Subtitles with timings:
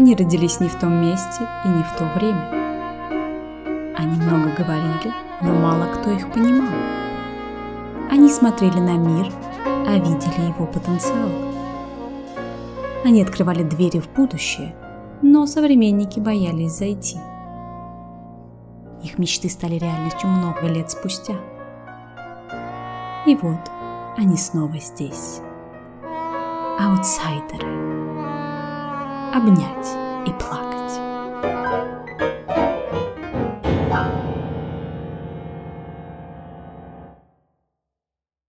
[0.00, 2.48] Они родились не в том месте и не в то время.
[3.94, 5.12] Они много говорили,
[5.42, 6.72] но мало кто их понимал.
[8.10, 9.30] Они смотрели на мир,
[9.66, 11.28] а видели его потенциал.
[13.04, 14.74] Они открывали двери в будущее,
[15.20, 17.18] но современники боялись зайти.
[19.02, 21.34] Их мечты стали реальностью много лет спустя.
[23.26, 23.70] И вот
[24.16, 25.42] они снова здесь.
[26.78, 27.89] Аутсайдеры.
[29.32, 29.86] Обнять
[30.26, 30.90] и плакать.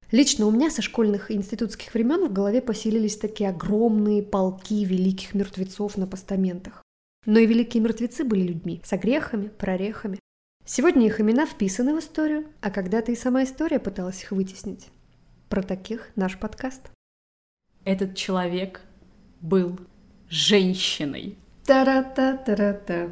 [0.09, 5.35] Лично у меня со школьных и институтских времен в голове поселились такие огромные полки великих
[5.35, 6.82] мертвецов на постаментах.
[7.27, 10.18] Но и великие мертвецы были людьми, с огрехами, прорехами.
[10.66, 14.90] Сегодня их имена вписаны в историю, а когда-то и сама история пыталась их вытеснить.
[15.48, 16.90] Про таких наш подкаст.
[17.85, 18.82] Этот человек
[19.41, 19.79] был
[20.32, 21.37] женщиной.
[21.65, 23.10] Та-ра-та-та-ра-та.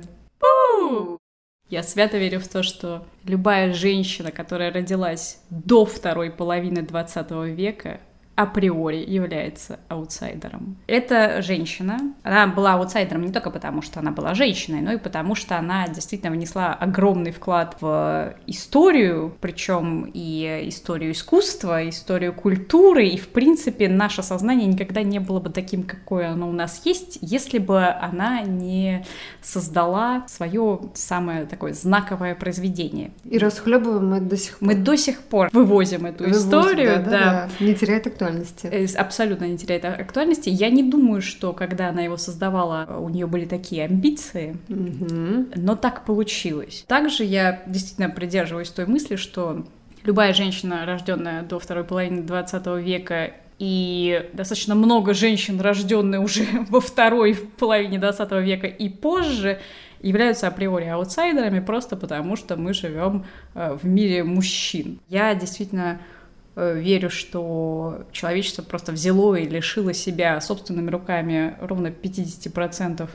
[1.69, 7.99] Я свято верю в то, что любая женщина, которая родилась до второй половины 20 века,
[8.39, 10.77] априори является аутсайдером.
[10.87, 15.35] Эта женщина, она была аутсайдером не только потому, что она была женщиной, но и потому,
[15.35, 23.17] что она действительно внесла огромный вклад в историю, причем и историю искусства, историю культуры, и,
[23.17, 27.57] в принципе, наше сознание никогда не было бы таким, какое оно у нас есть, если
[27.57, 29.05] бы она не
[29.41, 33.11] создала свое самое такое знаковое произведение.
[33.25, 34.67] И расхлебываем мы до сих пор.
[34.69, 37.65] Мы до сих пор вывозим эту Вывозим, историю, да, да, да.
[37.65, 38.67] Не теряет актуальности.
[38.67, 40.49] Э, абсолютно не теряет актуальности.
[40.49, 45.51] Я не думаю, что когда она его создавала, у нее были такие амбиции, Мгм.
[45.55, 46.85] но так получилось.
[46.87, 49.65] Также я действительно придерживаюсь той мысли, что
[50.03, 56.79] любая женщина, рожденная до второй половины 20 века, и достаточно много женщин, рожденные уже во
[56.79, 59.59] второй половине 20 века и позже,
[60.01, 64.99] являются априори аутсайдерами просто потому, что мы живем э, в мире мужчин.
[65.09, 66.18] Я действительно э,
[66.59, 73.09] верю, что человечество просто взяло и лишило себя собственными руками ровно 50%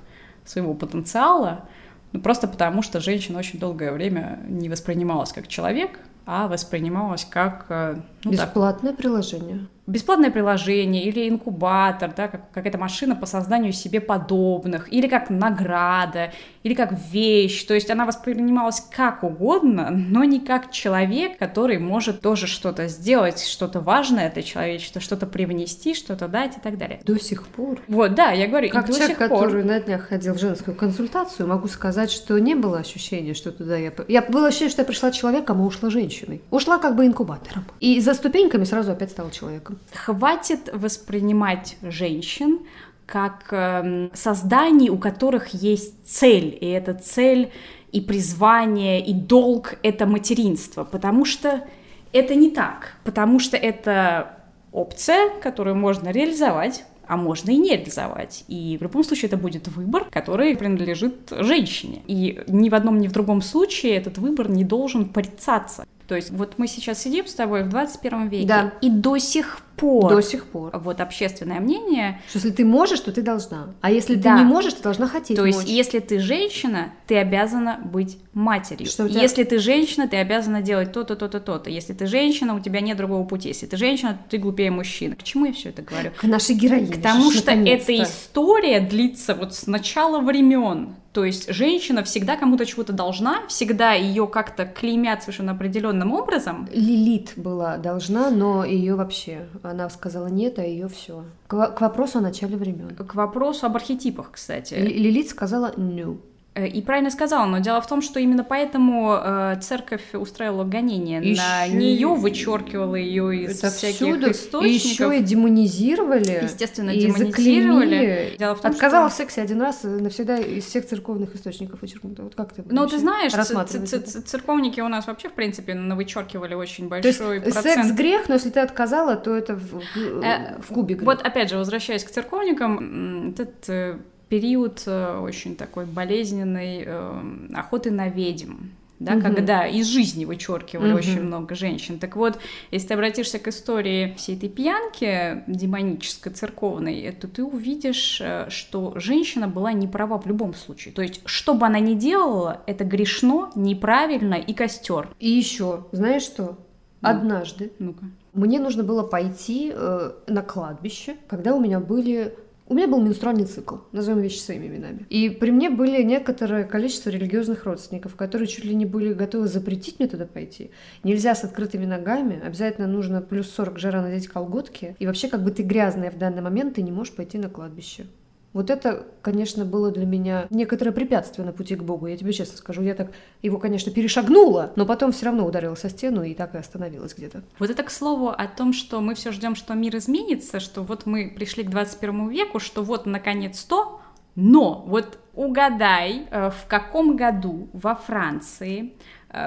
[0.44, 1.68] своего потенциала,
[2.12, 7.66] ну, просто потому, что женщина очень долгое время не воспринималась как человек, а воспринималась как
[7.68, 9.66] э, ну, так, Бесплатное приложение.
[9.86, 16.32] Бесплатное приложение или инкубатор, да, как какая-то машина по созданию себе подобных, или как награда,
[16.62, 17.64] или как вещь.
[17.64, 23.44] То есть она воспринималась как угодно, но не как человек, который может тоже что-то сделать,
[23.44, 27.00] что-то важное для человечества, что-то привнести, что-то дать и так далее.
[27.04, 27.80] До сих пор.
[27.88, 29.40] Вот, да, я говорю, Как до человек, сих пор.
[29.44, 33.76] который на днях ходил в женскую консультацию, могу сказать, что не было ощущения, что туда
[33.76, 33.92] я...
[34.08, 36.42] Я было ощущение, что я пришла человеком, а ушла женщиной.
[36.50, 37.64] Ушла как бы инкубатором.
[37.80, 39.73] И за ступеньками сразу опять стала человеком.
[39.92, 42.60] Хватит воспринимать женщин
[43.06, 47.52] как эм, созданий, у которых есть цель, и эта цель
[47.92, 51.64] и призвание, и долг— это материнство, потому что
[52.12, 54.38] это не так, потому что это
[54.72, 58.44] опция, которую можно реализовать, а можно и не реализовать.
[58.48, 62.02] И в любом случае это будет выбор, который принадлежит женщине.
[62.06, 65.84] И ни в одном, ни в другом случае этот выбор не должен порицаться.
[66.08, 68.72] То есть вот мы сейчас сидим с тобой в 21 веке, Да.
[68.80, 70.70] и до сих пор До сих пор.
[70.78, 73.74] вот общественное мнение, Что если ты можешь, то ты должна.
[73.82, 74.34] А если Да.
[74.36, 75.68] ты не можешь, ты должна хотеть то есть мочь.
[75.68, 78.86] если ты женщина, ты обязана быть матерью.
[78.86, 81.68] Что тебя- Если ты женщина, ты обязана делать то-то, то-то, то-то.
[81.70, 83.48] Если ты женщина, у тебя нет другого пути.
[83.48, 85.14] Если ты женщина, то ты глупее мужчины.
[85.16, 86.10] К чему я все это говорю?
[86.16, 86.86] К нашей героине.
[86.92, 90.94] К тому, что эта история длится вот с начала времен.
[91.14, 96.68] То есть женщина всегда кому-то чего-то должна, всегда ее как-то клеймят совершенно определенным образом.
[96.72, 99.46] Лилит была должна, но ее вообще.
[99.62, 101.24] Она сказала нет, а ее все.
[101.46, 102.96] К, во- к вопросу о начале времен.
[102.96, 104.74] К вопросу об архетипах, кстати.
[104.74, 106.18] Ли- Лилит сказала no.
[106.56, 111.20] Э, И правильно сказала, но дело в том, что именно поэтому э, церковь устраивала гонения
[111.20, 114.28] на Ещё и- нее, вычеркивала ее из Это всяких всюду.
[114.28, 114.84] И источников.
[114.84, 116.40] еще и демонизировали.
[116.44, 118.36] Естественно, и демонизировали.
[118.38, 121.82] Дело в том, Отказала что- в сексе один раз и навсегда из всех церковных источников
[121.82, 122.22] вычеркнута.
[122.22, 126.96] Вот как ты Ну, ты знаешь, церковники у нас вообще, в принципе, вычеркивали очень То
[126.98, 127.94] есть большой секс процент.
[127.98, 131.06] грех, но если ты отказала, то это в, в- Э, в кубе грех.
[131.06, 133.98] Вот опять же, возвращаясь к церковникам, этот э,
[134.34, 137.22] период э, очень такой болезненной э,
[137.54, 138.54] охоты на ведьм.
[139.00, 139.22] Да, Мгм.
[139.22, 140.98] когда из жизни вычеркивали Мгм.
[140.98, 141.98] очень много женщин.
[141.98, 142.38] Так вот,
[142.72, 148.46] если ты обратишься к истории всей этой пьянки демонической, церковной, э, то ты увидишь, э,
[148.50, 150.92] что женщина была не права в любом случае.
[150.94, 155.08] То есть, что бы она ни делала, это грешно, неправильно и костер.
[155.20, 156.56] И еще, знаешь что?
[157.02, 158.04] Однажды Ну-ка.
[158.32, 162.34] мне нужно было пойти э, на кладбище, когда у меня были
[162.66, 165.06] У меня был менструальный цикл, назовем вещи своими именами.
[165.10, 169.98] И при мне были некоторое количество религиозных родственников, которые чуть ли не были готовы запретить
[169.98, 170.70] мне туда пойти.
[171.02, 174.96] Нельзя с открытыми ногами, обязательно нужно плюс 40 жара надеть колготки.
[174.98, 178.06] И вообще, как бы ты грязная в данный момент, ты не можешь пойти на кладбище.
[178.54, 182.06] Вот это, конечно, было для меня некоторое препятствие на пути к Богу.
[182.06, 183.10] Я тебе честно скажу, я так
[183.42, 187.42] его, конечно, перешагнула, но потом все равно ударила со стену и так и остановилась где-то.
[187.58, 191.04] Вот это к слову о том, что мы все ждем, что мир изменится, что вот
[191.04, 194.00] мы пришли к 21 веку, что вот наконец-то,
[194.36, 198.94] но вот угадай, э, в каком году во Франции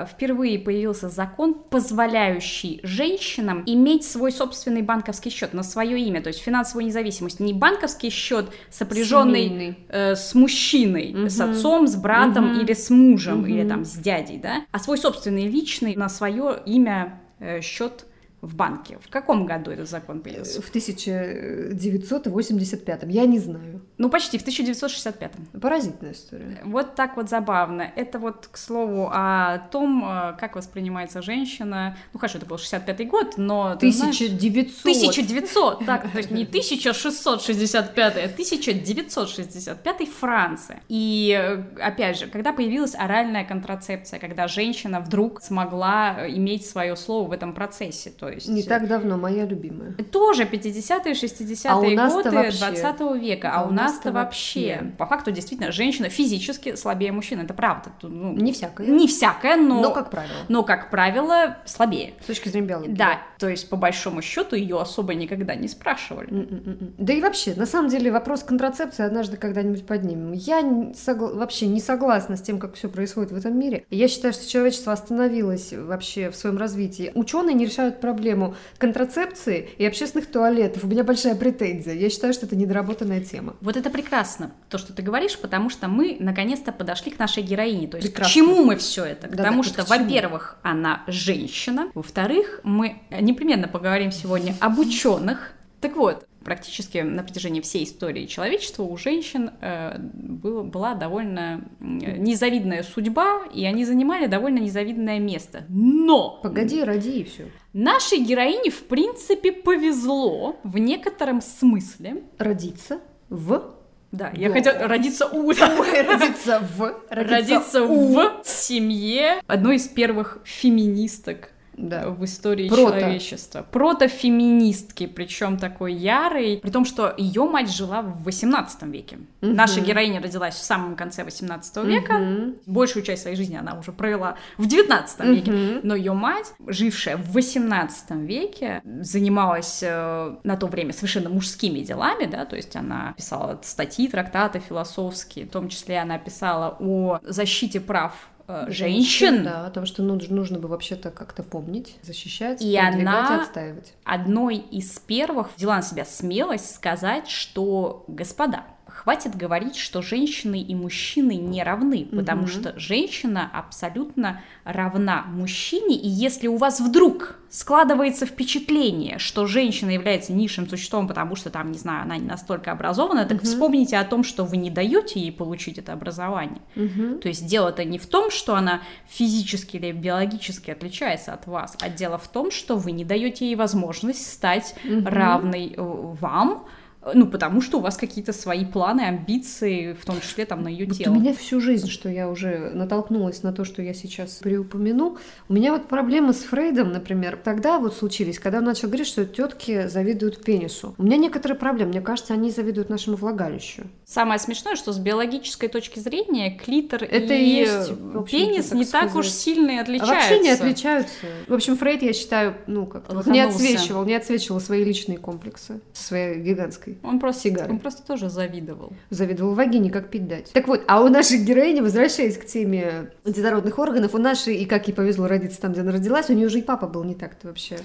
[0.06, 6.40] впервые появился закон, позволяющий женщинам иметь свой собственный банковский счет на свое имя, то есть
[6.40, 7.40] финансовую независимость.
[7.40, 11.30] Не банковский счет, сопряженный э, с мужчиной, угу.
[11.30, 12.62] с отцом, с братом угу.
[12.62, 13.48] или с мужем, угу.
[13.48, 18.06] или там с дядей, да, а свой собственный личный на свое имя э, счет
[18.42, 19.00] в банке.
[19.02, 20.62] В каком году этот закон появился?
[20.62, 23.04] В 1985.
[23.08, 23.82] Я не знаю.
[23.98, 25.32] Ну, почти, в 1965.
[25.60, 26.62] Поразительная история.
[26.64, 27.92] Вот так вот забавно.
[27.96, 31.98] Это вот, к слову, о том, э, как воспринимается женщина.
[32.14, 33.72] Ну, хорошо, это был 65-й год, но...
[33.72, 34.82] 1900.
[34.82, 40.84] Знаешь, 1900, так, то есть не 1665, а 1965 Франция.
[40.90, 47.30] И, э, опять же, когда появилась оральная контрацепция, когда женщина вдруг смогла иметь свое слово
[47.30, 48.48] в этом процессе, то есть...
[48.48, 49.94] Не так давно, моя любимая.
[50.12, 52.58] Тоже 50-е, 60-е а годы вообще...
[52.58, 54.78] 20 века, а, а у нас-то вообще...
[54.78, 54.92] вообще...
[54.98, 57.92] По факту, действительно, женщина физически слабее мужчины, это правда.
[58.02, 58.88] Ну, не всякое.
[58.88, 59.82] Не всякое, но...
[59.82, 60.38] Но как правило.
[60.48, 62.14] Но, как правило, слабее.
[62.22, 62.92] С точки зрения биологии.
[62.92, 66.30] Да, то есть, по большому счету, ее особо никогда не спрашивали.
[66.30, 66.94] Mm-mm-mm.
[66.98, 70.34] Да и вообще, на самом деле, вопрос контрацепции однажды когда-нибудь поднимем.
[70.34, 71.30] Я согла...
[71.34, 73.86] вообще не согласна с тем, как все происходит в этом мире.
[73.90, 77.12] Я считаю, что человечество остановилось вообще в своем развитии.
[77.16, 80.84] Ученые не решают проблемы проблему контрацепции и общественных туалетов.
[80.84, 81.94] У меня большая претензия.
[81.94, 83.56] Я считаю, что это недоработанная тема.
[83.62, 87.88] Вот это прекрасно, то, что ты говоришь, потому что мы наконец-то подошли к нашей героине.
[87.88, 88.32] То есть прекрасно.
[88.32, 89.28] к чему мы все это?
[89.28, 95.54] К да, тому, да, что, во-первых, она женщина, во-вторых, мы непременно поговорим сегодня об ученых.
[95.80, 102.84] Так вот, практически на протяжении всей истории человечества у женщин э, был, была довольно незавидная
[102.84, 105.66] судьба, и они занимали довольно незавидное место.
[105.68, 106.40] Но!
[106.42, 107.48] Погоди, роди и все.
[107.78, 112.24] Нашей героине, в принципе, повезло в некотором смысле.
[112.40, 113.76] Родиться в
[114.12, 115.52] да, я хотела родиться у...
[115.52, 116.96] Родиться в...
[117.12, 122.10] Родиться в семье одной из первых феминисток да.
[122.10, 123.00] в истории Прото.
[123.00, 123.66] человечества.
[123.72, 129.18] Протофеминистки, причем такой ярый, при том, что ее мать жила в 18 веке.
[129.42, 129.52] Угу.
[129.52, 132.14] Наша героиня родилась в самом конце 18 века.
[132.14, 132.56] Угу.
[132.66, 135.30] Большую часть своей жизни она уже провела в 19 угу.
[135.30, 135.80] веке.
[135.84, 142.26] Но ее мать, жившая в 18 веке, занималась э, на то время совершенно мужскими делами,
[142.26, 147.80] да, то есть она писала статьи, трактаты философские, в том числе она писала о защите
[147.80, 148.14] прав
[148.48, 149.44] э, женщин.
[149.44, 153.94] Да, о том, что нужно, нужно бы вообще-то как-то помнить, защищать, и она и отстаивать.
[154.04, 158.64] одной из первых взяла на себя смелость сказать, что, господа,
[158.98, 162.50] хватит говорить, что женщины и мужчины не равны, потому угу.
[162.50, 170.34] что женщина абсолютно равна мужчине, и если у вас вдруг складывается впечатление, что женщина является
[170.34, 173.46] низшим существом, потому что там, не знаю, она не настолько образована, так угу.
[173.46, 176.62] вспомните о том, что вы не даете ей получить это образование.
[176.76, 177.20] Угу.
[177.20, 181.90] То есть дело-то не в том, что она физически или биологически отличается от вас, а
[181.90, 185.04] дело в том, что вы не даете ей возможность стать угу.
[185.06, 186.66] равной э, вам,
[187.14, 190.86] ну, потому что у вас какие-то свои планы, амбиции, в том числе там на ее
[190.86, 191.14] вот тело.
[191.14, 195.18] У меня всю жизнь, что я уже натолкнулась на то, что я сейчас приупомяну,
[195.50, 199.26] у меня вот проблемы с Фрейдом, например, тогда вот случились, когда он начал говорить, что
[199.26, 200.96] тетки завидуют пенису.
[200.98, 203.84] У меня некоторые проблемы, мне кажется, они завидуют нашему влагалищу.
[204.06, 207.92] Самое смешное, что с биологической точки зрения клитор Это и, и есть,
[208.30, 210.14] пенис не так, так уж сильно отличаются.
[210.14, 211.26] А вообще не отличаются.
[211.48, 215.82] В общем, Фрейд, я считаю, ну, как вот не отсвечивал, не отсвечивал свои личные комплексы
[215.94, 217.72] своей гигантской он просто, сигары.
[217.72, 218.94] Он просто тоже завидовал.
[219.10, 220.52] Завидовал вагине, как пить дать.
[220.54, 224.88] Так вот, а у нашей героини, возвращаясь к теме детородных органов, у нашей, и как
[224.88, 227.48] ей повезло родиться там, где она родилась, у нее уже и папа был не так-то
[227.48, 227.78] вообще.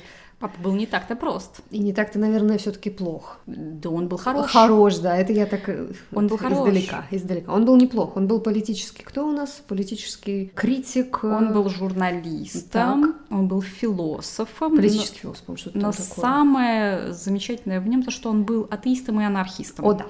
[0.42, 1.61] Папа был не так-то прост.
[1.70, 3.38] И не так-то, наверное, все-таки плох.
[3.46, 4.50] Да он был хорош.
[4.50, 5.68] Хорош, да, это я так...
[5.68, 6.58] Э, он был хорош.
[6.58, 7.52] Издалека, издалека.
[7.52, 9.04] Он был неплох, он был политический...
[9.04, 9.62] Кто у нас?
[9.68, 11.20] Политический критик.
[11.22, 13.14] Э, он был журналистом, так.
[13.30, 14.75] он был философом.
[14.75, 16.06] Политический но, философом, что-то Но такое.
[16.06, 19.87] самое замечательное в нем то, что он был атеистом и анархистом.
[19.87, 20.06] О, да.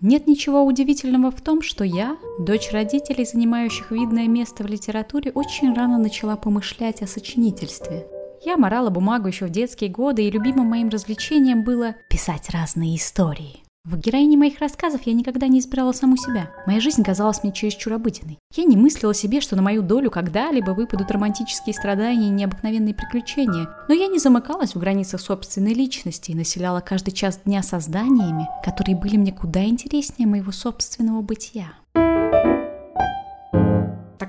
[0.00, 5.74] Нет ничего удивительного в том, что я, дочь родителей, занимающих видное место в литературе, очень
[5.74, 8.06] рано начала помышлять о сочинительстве–
[8.44, 13.64] я морала бумагу еще в детские годы, и любимым моим развлечением было писать разные истории.
[13.84, 16.50] В героине моих рассказов я никогда не избирала саму себя.
[16.66, 18.38] Моя жизнь казалась мне чересчур обыденной.
[18.54, 23.68] Я не мыслила себе, что на мою долю когда-либо выпадут романтические страдания и необыкновенные приключения.
[23.86, 28.96] Но я не замыкалась в границах собственной личности и населяла каждый час дня созданиями, которые
[28.96, 31.74] были мне куда интереснее моего собственного бытия.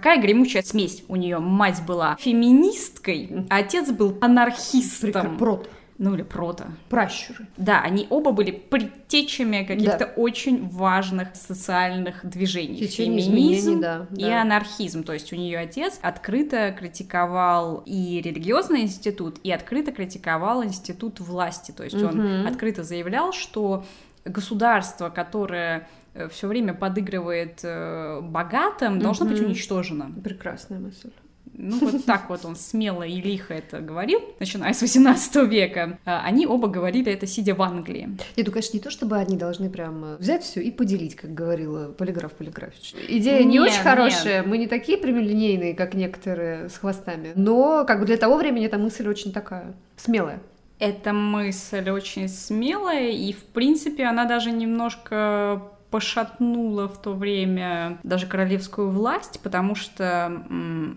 [0.05, 1.39] Такая гремучая смесь у нее.
[1.39, 5.35] Мать была феминисткой, а отец был анархистом.
[5.35, 5.67] Прот.
[5.97, 6.65] Ну или прото.
[6.89, 7.47] Пращуры.
[7.57, 10.13] Да, они оба были предтечами каких-то Да.
[10.15, 12.77] очень важных социальных движений.
[12.77, 14.43] Течение Феминизм да, и да.
[14.43, 15.03] анархизм.
[15.03, 21.71] То есть у нее отец открыто критиковал и религиозный институт, и открыто критиковал институт власти.
[21.71, 22.47] То есть он Мгм.
[22.47, 23.83] открыто заявлял, что
[24.23, 25.87] государство, которое
[26.29, 30.11] все время подыгрывает э, богатым, должно быть уничтожено.
[30.23, 31.11] Прекрасная мысль.
[31.57, 35.99] Ну, вот так вот он смело и лихо это говорил, начиная с 18 века.
[36.05, 38.09] А, Они оба говорили это, сидя в Англии.
[38.35, 41.33] Нет, ну, конечно, не то, чтобы они должны прям э, взять все и поделить, как
[41.33, 42.95] говорила полиграф Полиграфович.
[43.07, 47.99] Идея не Нет, очень хорошая, мы не такие прямолинейные, как некоторые с хвостами, но как
[48.01, 50.41] бы для того времени эта мысль очень такая смелая.
[50.77, 58.27] Эта мысль очень смелая, и, в принципе, она даже немножко пошатнула в то время даже
[58.27, 60.43] королевскую власть, потому что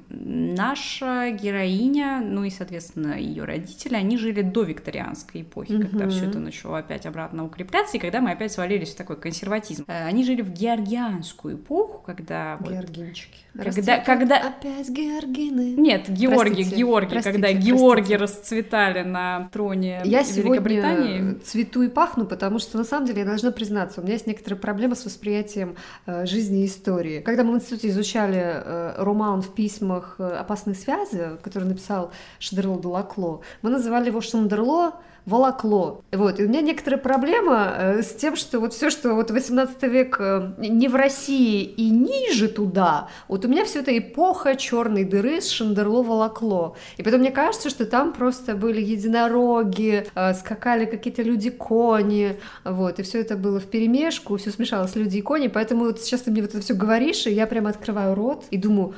[0.08, 6.10] наша героиня, ну и, соответственно, ее родители, они жили до викторианской эпохи, когда Мгм.
[6.10, 9.84] все это начало опять обратно укрепляться, и когда мы опять свалились в такой консерватизм.
[9.86, 12.56] Э, Они жили в георгианскую эпоху, когда...
[12.60, 13.36] вот- Георгинчики.
[13.54, 15.74] Когда- когда- Опять Георгины.
[15.76, 17.72] Нет, Георгий, Простите, Георгий, простите, когда простите.
[17.76, 21.34] Георгии расцветали на троне Я сегодня Великобритании.
[21.40, 24.58] цвету и пахну, потому что на самом деле я должна признаться, у меня есть некоторые
[24.60, 25.76] проблемы с восприятием
[26.06, 27.20] э, жизни и истории.
[27.20, 32.80] Когда мы в институте изучали э, роман в письмах э, «Опасные связи», который написал Шандерло
[32.80, 34.94] де Лакло, мы называли его Шандерло
[35.28, 36.02] волокло.
[36.10, 36.40] Вот.
[36.40, 40.16] И у меня некоторая проблема э, с тем, что вот все, что вот 18 век
[40.18, 45.40] э, не в России и ниже туда, вот у меня все это эпоха черной дыры
[45.40, 46.76] с Шандерло волокло.
[46.96, 53.02] И потом мне кажется, что там просто были единороги, э, скакали какие-то люди-кони, вот, и
[53.02, 56.40] все это было в перемешку, все смешалось люди и кони, поэтому вот сейчас ты мне
[56.40, 58.94] вот это все говоришь, и я прямо открываю рот и думаю,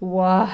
[0.00, 0.48] вау,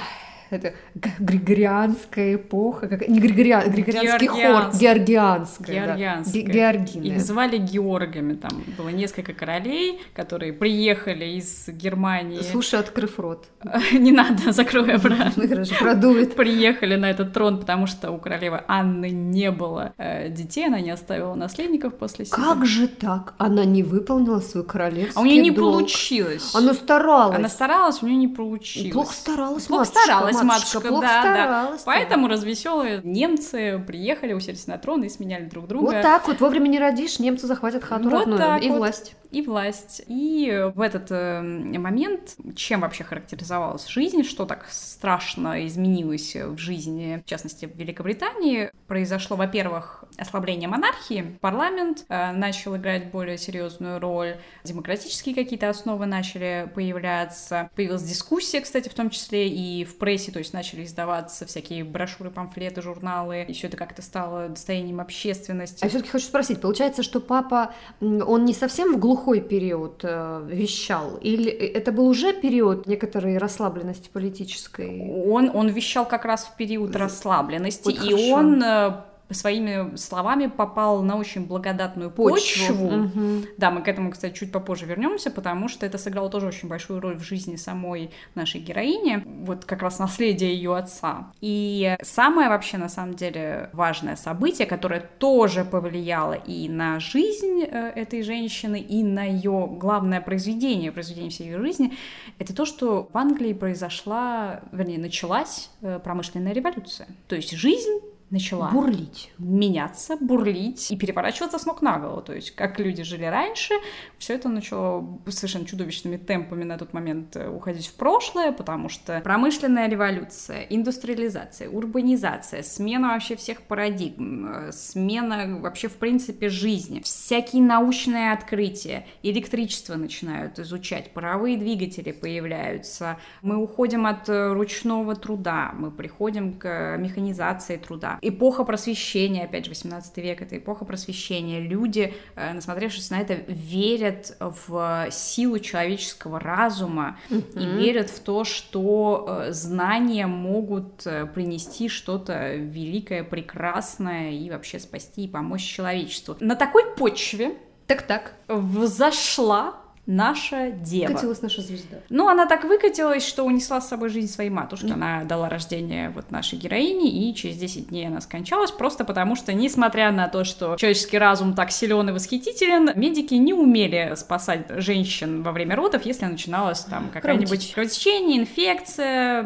[0.53, 0.75] это
[1.19, 5.75] григорианская эпоха, как, не григориан, григорианский хор, Георгианская.
[5.75, 6.53] георгианская, да.
[6.53, 7.05] Георгины.
[7.05, 12.41] Их звали Георгами, там было несколько королей, которые приехали из Германии.
[12.43, 13.47] Слушай, открыв рот.
[13.93, 15.33] Не надо, закрой обратно.
[15.37, 16.35] Ну хорошо, продует.
[16.35, 20.91] Приехали на этот трон, потому что у королевы Анны не было э, детей, она не
[20.91, 22.37] оставила наследников после себя.
[22.37, 23.35] Как же так?
[23.39, 25.79] Она не выполнила свой королевский А у нее не долг.
[25.79, 26.55] получилось.
[26.55, 27.37] Она старалась.
[27.39, 28.93] Она старалась, у нее не получилось.
[28.93, 31.87] Плохо старалась, Плохо матушка, старалась, матушка, матушка, плохо да, старалась, да.
[31.87, 35.87] Поэтому развеселые немцы приехали, уселись на трон и сменяли друг друга.
[35.87, 38.79] Вот так вот, вовремя не родишь, немцы захватят хату Вот родную и вот.
[38.79, 39.15] власть.
[39.33, 40.03] И власть.
[40.07, 47.23] И в этот э, момент, чем вообще характеризовалась жизнь, что так страшно изменилось в жизни,
[47.25, 54.37] в частности, в Великобритании, произошло, во-первых, ослабление монархии, парламент э, начал играть более серьезную роль,
[54.65, 60.39] демократические какие-то основы начали появляться, появилась дискуссия, кстати, в том числе и в прессе, то
[60.39, 65.83] есть начали издаваться всякие брошюры, памфлеты, журналы, и все это как-то стало достоянием общественности.
[65.83, 71.19] А все-таки хочу спросить, получается, что папа, он не совсем в глухой период э, вещал,
[71.21, 75.01] или это был уже период некоторой расслабленности политической?
[75.27, 78.33] Он, он вещал как раз в период расслабленности, Вот и хорошо.
[78.35, 78.93] он э,
[79.33, 82.91] своими словами попал на очень благодатную почву.
[82.91, 83.47] Мгм.
[83.57, 87.01] Да, мы к этому, кстати, чуть попозже вернемся, потому что это сыграло тоже очень большую
[87.01, 91.33] роль в жизни самой нашей героини, вот как раз наследие ее отца.
[91.41, 97.93] И самое вообще, на самом деле, важное событие, которое тоже повлияло и на жизнь э,
[97.95, 101.93] этой женщины, и на ее главное произведение, произведение всей ее жизни,
[102.39, 107.07] это то, что в Англии произошла, вернее, началась э, промышленная революция.
[107.29, 108.01] То есть жизнь
[108.33, 109.31] начала Бурлить.
[109.39, 112.23] меняться, бурлить и переворачиваться с ног на голову.
[112.23, 113.75] То есть, как люди жили раньше,
[114.19, 119.21] все это начало совершенно чудовищными темпами на тот момент э, уходить в прошлое, потому что
[119.21, 127.63] промышленная революция, индустриализация, урбанизация, смена вообще всех парадигм, э, смена вообще в принципе жизни, всякие
[127.63, 135.91] научные открытия, электричество начинают изучать, паровые двигатели появляются, мы уходим от э, ручного труда, мы
[135.91, 138.19] приходим к механизации труда.
[138.23, 141.61] Эпоха просвещения, опять же, 18 век, это эпоха просвещения.
[141.61, 147.63] Люди, э, насмотревшись на это, верят в силу человеческого разума mm-hmm.
[147.63, 154.79] и верят в то, что э, знания могут э, принести что-то великое, прекрасное и вообще
[154.79, 156.37] спасти и помочь человечеству.
[156.41, 158.35] На такой почве так-так.
[158.49, 161.11] Взошла наша дева.
[161.11, 161.99] Выкатилась наша звезда.
[162.09, 164.87] Ну, она так выкатилась, что унесла с собой жизнь своей матушки.
[164.87, 164.93] Mm.
[164.95, 169.53] Она дала рождение вот нашей героине, и через 10 дней она скончалась, просто потому что,
[169.53, 175.43] несмотря на то, что человеческий разум так силен и восхитителен, медики не умели спасать женщин
[175.43, 179.43] во время родов, если начиналась там какая-нибудь кровотечение, инфекция.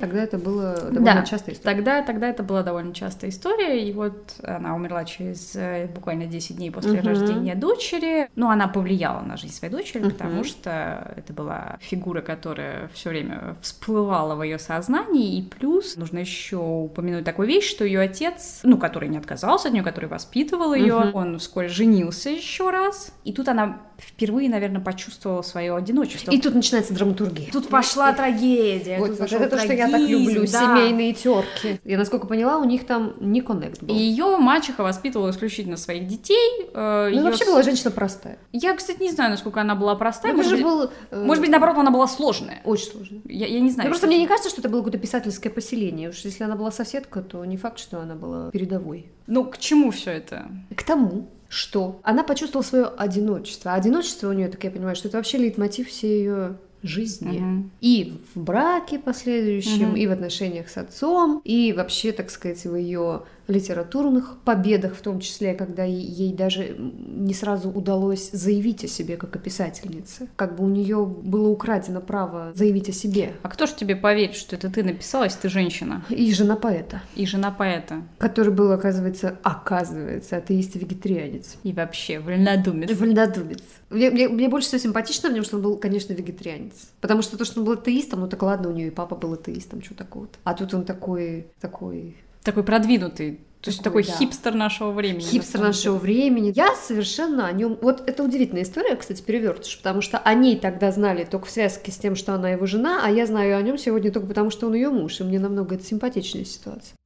[0.00, 1.76] Тогда это было довольно да, частая история.
[1.76, 6.56] Тогда, тогда это была довольно частая история, и вот она умерла через э, буквально 10
[6.56, 7.06] дней после mm-hmm.
[7.06, 8.28] рождения дочери.
[8.36, 10.10] Ну, она повлияла на жизнь своей дочери, uh-huh.
[10.10, 16.18] потому что это была фигура, которая все время всплывала в ее сознании, и плюс нужно
[16.18, 20.74] еще упомянуть такую вещь, что ее отец, ну, который не отказался от нее, который воспитывал
[20.74, 21.12] ее, uh-huh.
[21.12, 26.30] он вскоре женился еще раз, и тут она впервые, наверное, почувствовала свое одиночество.
[26.30, 27.50] И тут начинается драматургия.
[27.52, 28.98] Тут пошла трагедия.
[28.98, 30.46] Вот, тут вот это то, что я так люблю, да.
[30.46, 31.80] семейные терки.
[31.84, 33.94] Я, насколько поняла, у них там не коннект был.
[33.94, 36.70] И ее мачеха воспитывала исключительно своих детей.
[36.72, 37.22] Э, ну, ее...
[37.22, 38.38] вообще была женщина простая.
[38.52, 40.32] Я, кстати, не знаю, насколько она была простая.
[40.32, 41.24] Ну, может, быть, был, э...
[41.24, 42.60] может быть, наоборот, она была сложная.
[42.64, 43.20] Очень сложная.
[43.24, 43.88] Я, я не знаю.
[43.88, 46.10] Ну, просто мне не кажется, что это было какое-то писательское поселение.
[46.10, 49.10] Уж если она была соседка, то не факт, что она была передовой.
[49.26, 50.48] Ну, к чему все это?
[50.74, 53.72] К тому, что она почувствовала свое одиночество.
[53.72, 57.38] А одиночество у нее, так я понимаю, что это вообще лейтмотив всей ее жизни.
[57.38, 57.70] Угу.
[57.80, 59.96] И в браке последующем, угу.
[59.96, 65.20] и в отношениях с отцом, и вообще, так сказать, в ее литературных победах, в том
[65.20, 70.28] числе, когда ей даже не сразу удалось заявить о себе как о писательнице.
[70.36, 73.32] Как бы у нее было украдено право заявить о себе.
[73.42, 76.04] А кто ж тебе поверит, что это ты написала, если ты женщина?
[76.10, 77.02] И жена поэта.
[77.16, 78.02] И жена поэта.
[78.18, 81.56] Который был, оказывается, оказывается, атеист и вегетарианец.
[81.62, 82.90] И вообще, вольнодумец.
[82.98, 83.62] Вольнодумец.
[83.88, 86.74] Мне, мне, мне больше всего симпатично в нем, что он был, конечно, вегетарианец.
[87.00, 89.32] Потому что то, что он был атеистом, ну так ладно, у нее и папа был
[89.32, 90.38] атеистом, что такого-то.
[90.44, 92.16] А тут он такой, такой
[92.48, 93.40] такой продвинутый.
[93.60, 94.18] То есть такой, такой да.
[94.18, 95.20] хипстер нашего времени.
[95.20, 96.52] Хипстер на нашего времени.
[96.54, 97.76] Я совершенно о нем.
[97.82, 101.96] Вот это удивительная история, кстати, перевертыш, потому что они тогда знали только в связке с
[101.96, 104.74] тем, что она его жена, а я знаю о нем сегодня только потому, что он
[104.74, 106.96] ее муж, и мне намного это симпатичная ситуация.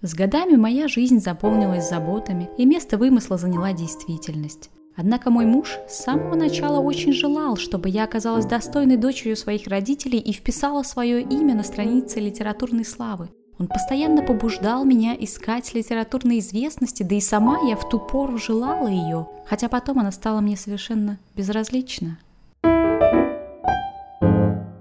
[0.00, 4.70] С годами моя жизнь заполнилась заботами, и место вымысла заняла действительность.
[4.96, 10.20] Однако мой муж с самого начала очень желал, чтобы я оказалась достойной дочерью своих родителей
[10.20, 13.28] и вписала свое имя на странице литературной славы.
[13.58, 18.88] Он постоянно побуждал меня искать литературной известности, да и сама я в ту пору желала
[18.88, 22.18] ее, хотя потом она стала мне совершенно безразлична.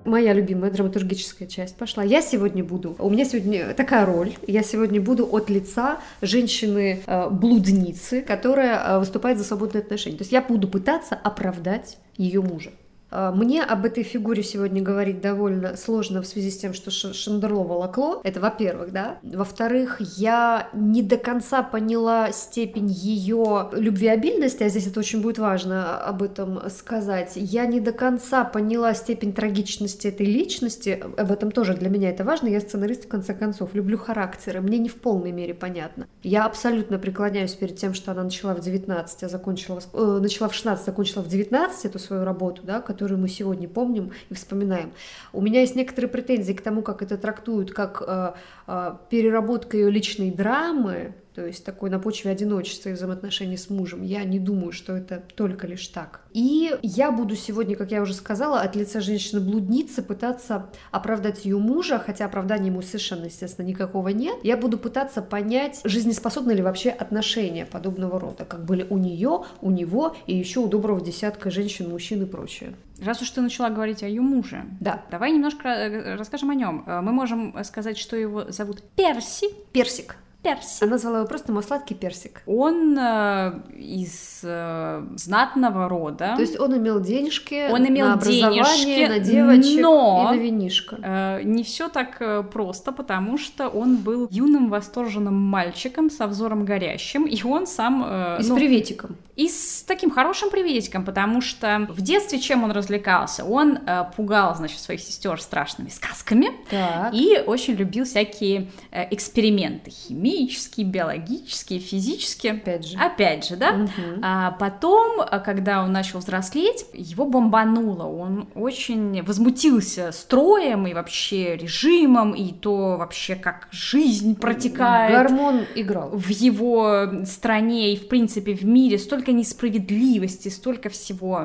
[0.06, 2.04] Моя любимая драматургическая часть пошла.
[2.04, 8.22] Я сегодня буду, у меня сегодня такая роль, я сегодня буду от лица женщины-блудницы, э,
[8.22, 10.18] которая э, выступает за свободные отношения.
[10.18, 12.72] То есть я буду пытаться оправдать ее мужа.
[13.14, 17.64] А, мне об этой фигуре сегодня говорить довольно сложно в связи с тем, что Шандерло
[17.64, 18.20] волокло.
[18.24, 19.20] Это во-первых, да.
[19.22, 26.00] Во-вторых, я не до конца поняла степень ее любвеобильности, а здесь это очень будет важно
[26.00, 27.34] об этом сказать.
[27.36, 31.04] Я не до конца поняла степень трагичности этой личности.
[31.16, 32.48] Об этом тоже для меня это важно.
[32.48, 33.76] Я сценарист, в конце концов.
[33.76, 34.60] Люблю характеры.
[34.62, 36.08] Мне не в полной мере понятно.
[36.24, 39.82] Я абсолютно преклоняюсь перед тем, что она начала в 19, а закончила...
[39.94, 43.68] Э, начала в 16, закончила в 19 эту свою работу, да, которую которую мы сегодня
[43.68, 44.94] помним и вспоминаем.
[45.34, 48.34] У меня есть некоторые претензии к тому, как это трактуют, как э,
[48.66, 54.04] э, переработка ее личной драмы, то есть такой на почве одиночества и взаимоотношений с мужем.
[54.04, 56.22] Я не думаю, что это только лишь так.
[56.32, 62.00] И я буду сегодня, как я уже сказала, от лица женщины-блудницы пытаться оправдать ее мужа,
[62.00, 64.36] хотя оправдания ему совершенно, естественно, никакого нет.
[64.44, 69.72] Я буду пытаться понять, жизнеспособны ли вообще отношения подобного рода, как были у нее, у
[69.72, 72.76] него и еще у доброго десятка женщин, мужчин и прочее.
[73.04, 75.04] Раз уж ты начала говорить о ее муже, да.
[75.10, 76.84] давай немножко э, расскажем о нем.
[76.86, 79.48] Э, мы можем сказать, что его зовут Перси.
[79.72, 80.84] Персик персик.
[80.84, 82.42] Она назвала его просто мой сладкий персик.
[82.46, 86.34] Он э, из э, знатного рода.
[86.36, 90.42] То есть он имел денежки он имел на образование, денежки, на девочек но, и на
[90.42, 90.98] винишко.
[91.02, 96.66] Э, не все так э, просто, потому что он был юным восторженным мальчиком со взором
[96.66, 98.04] горящим, и он сам...
[98.06, 99.16] Э, и с ну, приветиком.
[99.36, 103.46] И с таким хорошим приветиком, потому что в детстве чем он развлекался?
[103.46, 107.14] Он э, пугал, значит, своих сестер страшными сказками так.
[107.14, 112.48] и очень любил всякие э, эксперименты химии химически, биологически, физически.
[112.48, 112.98] Опять же.
[112.98, 113.74] Опять же, да?
[113.74, 114.20] Мгм.
[114.22, 118.04] А потом, а, когда он начал взрослеть, его бомбануло.
[118.04, 126.10] Он очень возмутился строем и вообще режимом, и то вообще как жизнь протекает Гормон играл.
[126.12, 131.42] в его стране и, в принципе, в мире столько несправедливости, столько всего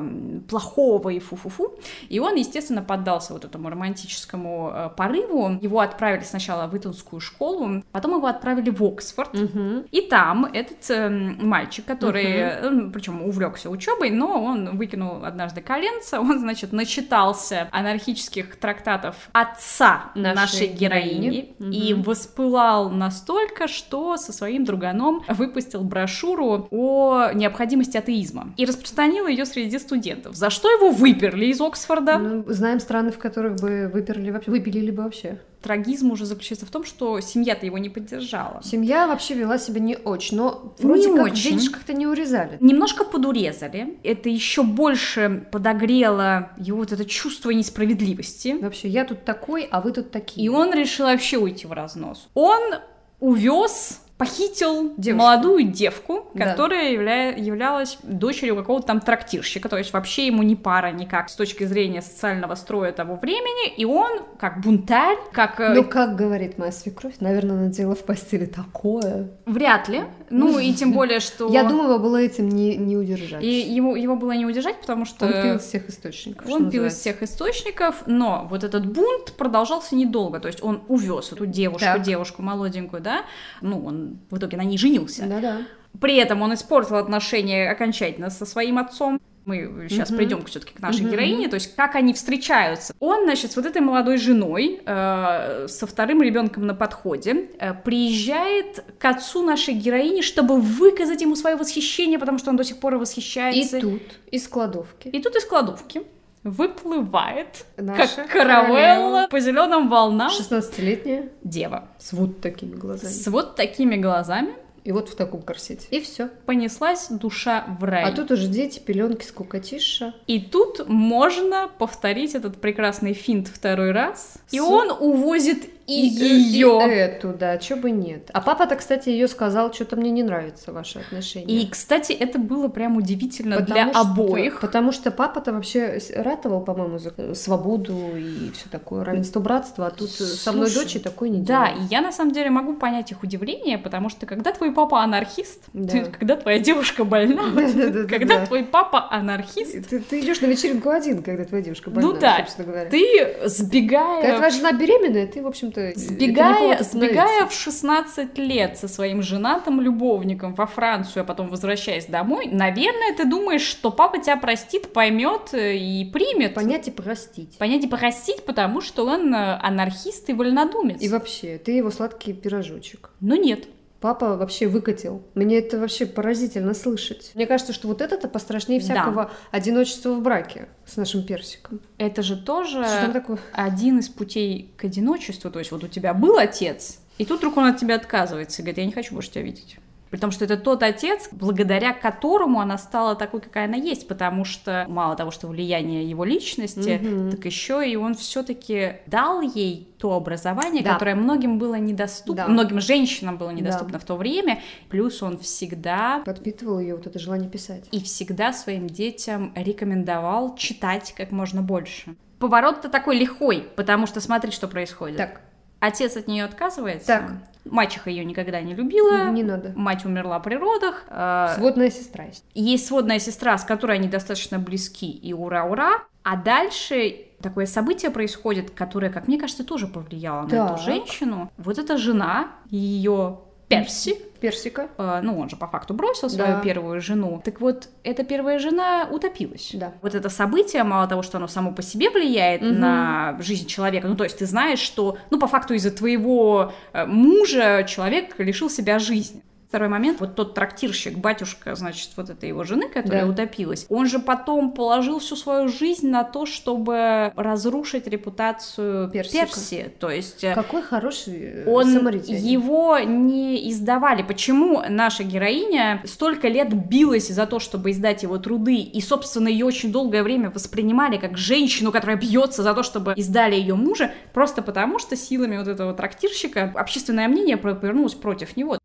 [0.49, 1.73] плохого и фу-фу-фу.
[2.09, 5.59] И он, естественно, поддался вот этому романтическому э, порыву.
[5.61, 9.33] Его отправили сначала в Итонскую школу, потом его отправили в Оксфорд.
[9.33, 9.85] Мгм.
[9.91, 16.39] И там этот эм, мальчик, который, причем увлекся учебой, но он выкинул однажды коленца, он,
[16.39, 21.89] значит, начитался анархических трактатов отца Нашей нашей, героини, героини.
[21.89, 22.03] и Мгм.
[22.03, 29.77] воспылал настолько, что со своим друганом выпустил брошюру о необходимости атеизма и распространил ее среди
[29.79, 32.17] студентов, за что его выперли из Оксфорда.
[32.17, 35.39] Ну, знаем страны, в которых бы выперли вообще, выпилили бы вообще.
[35.61, 38.61] Трагизм уже заключается в том, что семья-то его не поддержала.
[38.63, 41.51] Семья вообще вела себя не очень, но вроде Не как очень.
[41.51, 42.57] денежек как-то не урезали.
[42.61, 43.97] Немножко подурезали.
[44.03, 48.57] Это еще больше подогрело его вот это чувство несправедливости.
[48.61, 50.45] Вообще, я тут такой, а вы тут такие.
[50.45, 52.29] И он решил вообще уйти в разнос.
[52.33, 52.75] Он
[53.19, 55.25] увез похитил Девушку.
[55.25, 56.45] молодую девку, Да.
[56.51, 61.35] которая явля- являлась дочерью какого-то там трактирщика, то есть вообще ему не пара никак с
[61.35, 65.61] точки зрения социального строя того времени, и он, как бунтарь, как...
[65.61, 69.29] э, Ну, как говорит моя свекровь, наверное, надела в постели такое.
[69.45, 70.03] Вряд ли.
[70.29, 71.47] Ну, и тем более, что...
[71.49, 73.41] Я думаю, его было этим не, не удержать.
[73.41, 75.27] И его, его было не удержать, потому что...
[75.27, 76.45] Он пил из всех источников.
[76.51, 80.41] Он пил из всех источников, но вот этот бунт продолжался недолго.
[80.41, 82.01] То есть он увез эту девушку, Так.
[82.01, 83.21] девушку молоденькую, да.
[83.61, 85.25] Ну, он в итоге на ней женился.
[85.25, 85.57] Да-да.
[85.99, 89.19] При этом он испортил отношения окончательно со своим отцом.
[89.45, 90.17] Мы сейчас Мгм.
[90.17, 91.11] придем все-таки к нашей Мгм.
[91.11, 92.93] героине, то есть как они встречаются.
[92.99, 98.83] Он, значит, с вот этой молодой женой, э, со вторым ребенком на подходе, э, приезжает
[98.99, 102.95] к отцу нашей героини, чтобы выказать ему свое восхищение, потому что он до сих пор
[102.95, 103.79] И восхищается.
[103.79, 105.07] тут, из кладовки.
[105.07, 106.03] И тут из кладовки
[106.43, 113.11] выплывает, Наша как каравелла по зеленым волнам, 16-летняя дева с вот такими глазами.
[113.11, 114.53] с вот такими глазами
[114.85, 115.87] И вот в таком корсете.
[115.91, 116.29] И все.
[116.45, 118.03] понеслась душа в рай.
[118.05, 120.13] А тут уже дети, пеленки, скукотиша.
[120.27, 126.23] И тут можно повторить этот прекрасный финт второй раз, и С- он увозит и, И
[126.51, 126.79] ее.
[126.79, 128.29] эту, да, чё бы нет.
[128.33, 131.61] А папа-то, кстати, ее сказал, что-то мне не нравится ваши отношения.
[131.61, 134.59] И, кстати, это было прям удивительно Потому для что- обоих.
[134.61, 139.89] Потому что папа-то вообще ратовал, по-моему, за э, свободу и все такое, равенство, братство, а
[139.91, 141.91] тут э, со мной Слушай, дочь такой не Да, делает.
[141.91, 145.63] и я на самом деле могу понять их удивление, потому что когда твой папа анархист,
[145.73, 145.91] Да.
[145.91, 147.43] ты- когда твоя девушка больна,
[148.09, 152.45] когда твой папа анархист, Ты, идешь на вечеринку один, когда твоя девушка больна, Ну да,
[152.89, 156.97] ты сбегая Когда твоя жена беременная, ты, в общем-то, это Сбегая, остановиться.
[156.97, 163.15] сбегая в 16 лет со своим женатым любовником во Францию, а потом возвращаясь домой, наверное,
[163.15, 166.53] ты думаешь, что папа тебя простит, поймет э, и примет.
[166.53, 167.57] Понять и простить.
[167.57, 171.01] Понять и простить, потому что он э, анархист и вольнодумец.
[171.01, 173.11] И вообще, ты его сладкий пирожочек.
[173.19, 173.67] Но нет.
[174.01, 175.23] Папа вообще выкатил.
[175.35, 177.31] Мне это вообще поразительно слышать.
[177.35, 178.85] Мне кажется, что вот это-то пострашнее Да.
[178.85, 181.81] всякого одиночества в браке с нашим персиком.
[181.97, 183.39] Это же тоже Что такое?
[183.51, 185.51] один из путей к одиночеству.
[185.51, 188.63] То есть вот у тебя был отец, и тут вдруг он от тебя отказывается и
[188.63, 189.77] говорит, я не хочу больше тебя видеть.
[190.09, 194.43] При том, что это тот отец, благодаря которому она стала такой, какая она есть, потому
[194.43, 197.31] что мало того, что влияние его личности, Мгм.
[197.31, 200.93] так еще и он все-таки дал ей то образование, Да.
[200.93, 202.51] которое многим было недоступно, Да.
[202.51, 204.61] многим женщинам было недоступно в то время.
[204.89, 207.83] Плюс он всегда Подпитывал ее вот это желание писать.
[207.91, 212.15] и всегда своим детям рекомендовал читать как можно больше.
[212.39, 215.17] Поворот-то такой лихой, потому что смотри, что происходит.
[215.17, 215.41] Так,
[215.79, 217.07] Отец от нее отказывается.
[217.07, 217.31] Так.
[217.65, 219.29] Мачеха ее никогда не любила.
[219.29, 219.73] не надо.
[219.75, 221.05] Мать умерла при родах.
[221.09, 222.43] Э, Сводная сестра есть.
[222.53, 226.03] Есть сводная сестра, с которой они достаточно близки, и ура-ура.
[226.23, 230.71] А дальше такое событие происходит, которое, как мне кажется, тоже повлияло на Так.
[230.73, 231.51] эту женщину.
[231.57, 234.87] Вот эта жена, ее Перси, Персика.
[234.97, 236.59] э, ну он же по факту бросил свою Да.
[236.61, 237.41] первую жену.
[237.43, 239.71] Так вот, эта первая жена утопилась.
[239.73, 239.93] Да.
[240.01, 242.79] Вот это событие, мало того, что оно само по себе влияет Мгм.
[242.79, 247.05] на жизнь человека, ну то есть ты знаешь, что, ну по факту из-за твоего э,
[247.05, 249.41] мужа человек лишил себя жизни.
[249.69, 253.31] Второй момент, вот тот трактирщик, батюшка, значит, вот этой его жены, которая да.
[253.31, 259.45] утопилась, он же потом положил всю свою жизнь на то, чтобы разрушить репутацию Персика.
[259.45, 259.93] Перси.
[259.99, 260.43] То есть...
[260.43, 264.23] Э, Какой хороший э, он его не издавали.
[264.23, 269.67] Почему наша героиня столько лет билась за то, чтобы издать его труды, и, собственно, ее
[269.67, 274.63] очень долгое время воспринимали как женщину, которая бьется за то, чтобы издали ее мужа, просто
[274.63, 278.79] потому что силами вот этого трактирщика общественное мнение повернулось против него.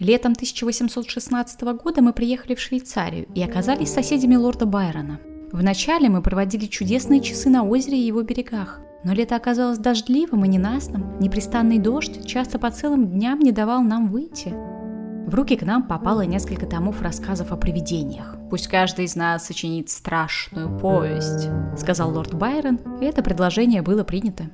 [0.00, 5.20] Летом 1816 года мы приехали в Швейцарию и оказались соседями лорда Байрона.
[5.52, 10.48] Вначале мы проводили чудесные часы на озере и его берегах, но лето оказалось дождливым и
[10.48, 14.52] ненастным, непрестанный дождь часто по целым дням не давал нам выйти.
[15.28, 18.36] В руки к нам попало несколько томов рассказов о привидениях.
[18.50, 24.50] «Пусть каждый из нас сочинит страшную повесть»,— сказал лорд Байрон, и это предложение было принято.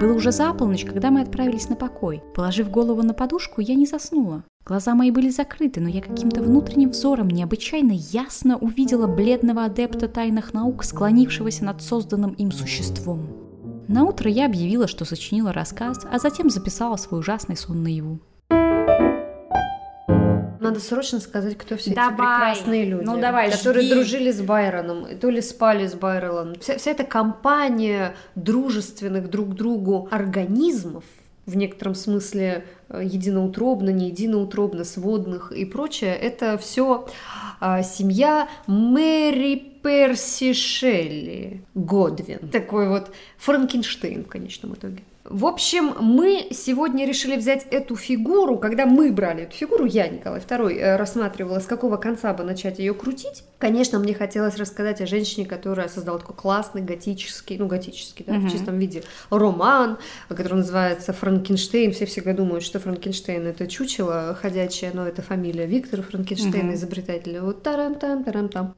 [0.00, 2.22] Было уже за полночь, когда мы отправились на покой.
[2.34, 4.42] Положив голову на подушку, я не заснула.
[4.64, 10.52] Глаза мои были закрыты, но я каким-то внутренним взором необычайно ясно увидела бледного адепта тайных
[10.52, 13.26] наук, склонившегося над созданным им существом.
[13.88, 18.20] На утро я объявила, что сочинила рассказ, а затем записала свой ужасный сон наяву.
[20.60, 22.12] Надо срочно сказать, кто все давай.
[22.12, 23.94] эти прекрасные люди, ну, давай, которые жги.
[23.94, 26.60] дружили с Байроном, то ли спали с Байроном.
[26.60, 31.04] Вся, вся эта компания дружественных друг другу организмов,
[31.46, 37.06] в некотором смысле единоутробно, не единоутробно, сводных и прочее, это все
[37.60, 42.48] а, семья Мэри Перси Шелли Годвин.
[42.50, 45.02] Такой вот Франкенштейн в конечном итоге.
[45.30, 50.40] В общем, мы сегодня решили взять эту фигуру, когда мы брали эту фигуру, я, Николай
[50.40, 53.44] II, э, рассматривала, с какого конца бы начать ее крутить.
[53.58, 58.48] Конечно, мне хотелось рассказать о женщине, которая создала такой классный готический, ну, готический, да, uh-huh.
[58.48, 61.92] в чистом виде, роман, который называется «Франкенштейн».
[61.92, 66.74] Все всегда думают, что Франкенштейн— это чучело ходячее, но это фамилия Виктора Франкенштейна, uh-huh.
[66.74, 67.42] изобретателя.
[67.42, 68.74] Вот тарам-там, тарам-там.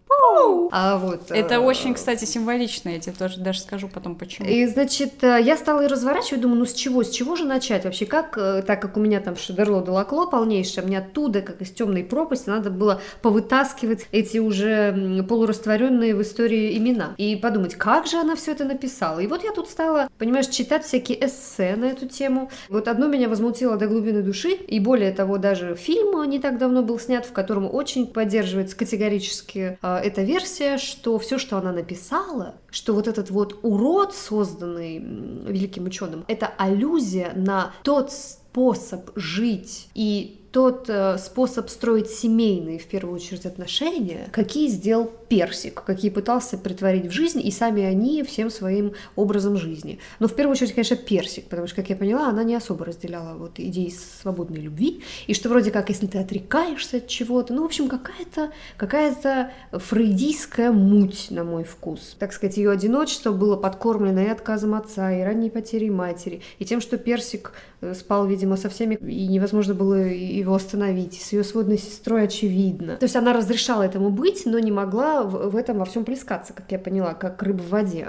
[0.72, 1.30] А вот...
[1.30, 1.58] Это э...
[1.58, 4.48] очень, кстати, символично, я тебе тоже даже скажу потом, почему.
[4.48, 7.84] И, значит, э, я стала и разворачивать, думаю, ну с чего, с чего же начать
[7.84, 8.06] вообще?
[8.06, 11.70] Как, э, так как у меня там Шедерло де Лакло полнейшее, мне оттуда, как из
[11.70, 17.14] темной пропасти, надо было повытаскивать эти уже полурастворенные в истории имена.
[17.18, 19.20] И подумать, как же она все это написала.
[19.20, 22.50] И вот я тут стала, понимаешь, читать всякие эссе на эту тему.
[22.68, 26.82] Вот одно меня возмутило до глубины души, и более того, даже фильм не так давно
[26.82, 32.54] был снят, в котором очень поддерживается категорически э, эта версия, что все, что она написала,
[32.70, 40.41] что вот этот вот урод, созданный великим ученым, это аллюзия на тот способ жить и
[40.52, 47.06] тот э, способ строить семейные, в первую очередь, отношения, какие сделал Персик, какие пытался притворить
[47.06, 49.98] в жизнь, и сами они всем своим образом жизни.
[50.20, 53.34] Но в первую очередь, конечно, Персик, потому что, как я поняла, она не особо разделяла
[53.34, 57.66] вот идеи свободной любви, и что вроде как, если ты отрекаешься от чего-то, ну, в
[57.66, 62.14] общем, какая-то какая фрейдийская муть, на мой вкус.
[62.18, 66.82] Так сказать, ее одиночество было подкормлено и отказом отца, и ранней потерей матери, и тем,
[66.82, 67.52] что Персик
[67.94, 72.96] спал, видимо, со всеми, и невозможно было его остановить, с ее сводной сестрой очевидно.
[72.96, 76.70] То есть она разрешала этому быть, но не могла в, этом во всем плескаться, как
[76.70, 78.06] я поняла, как рыба в воде.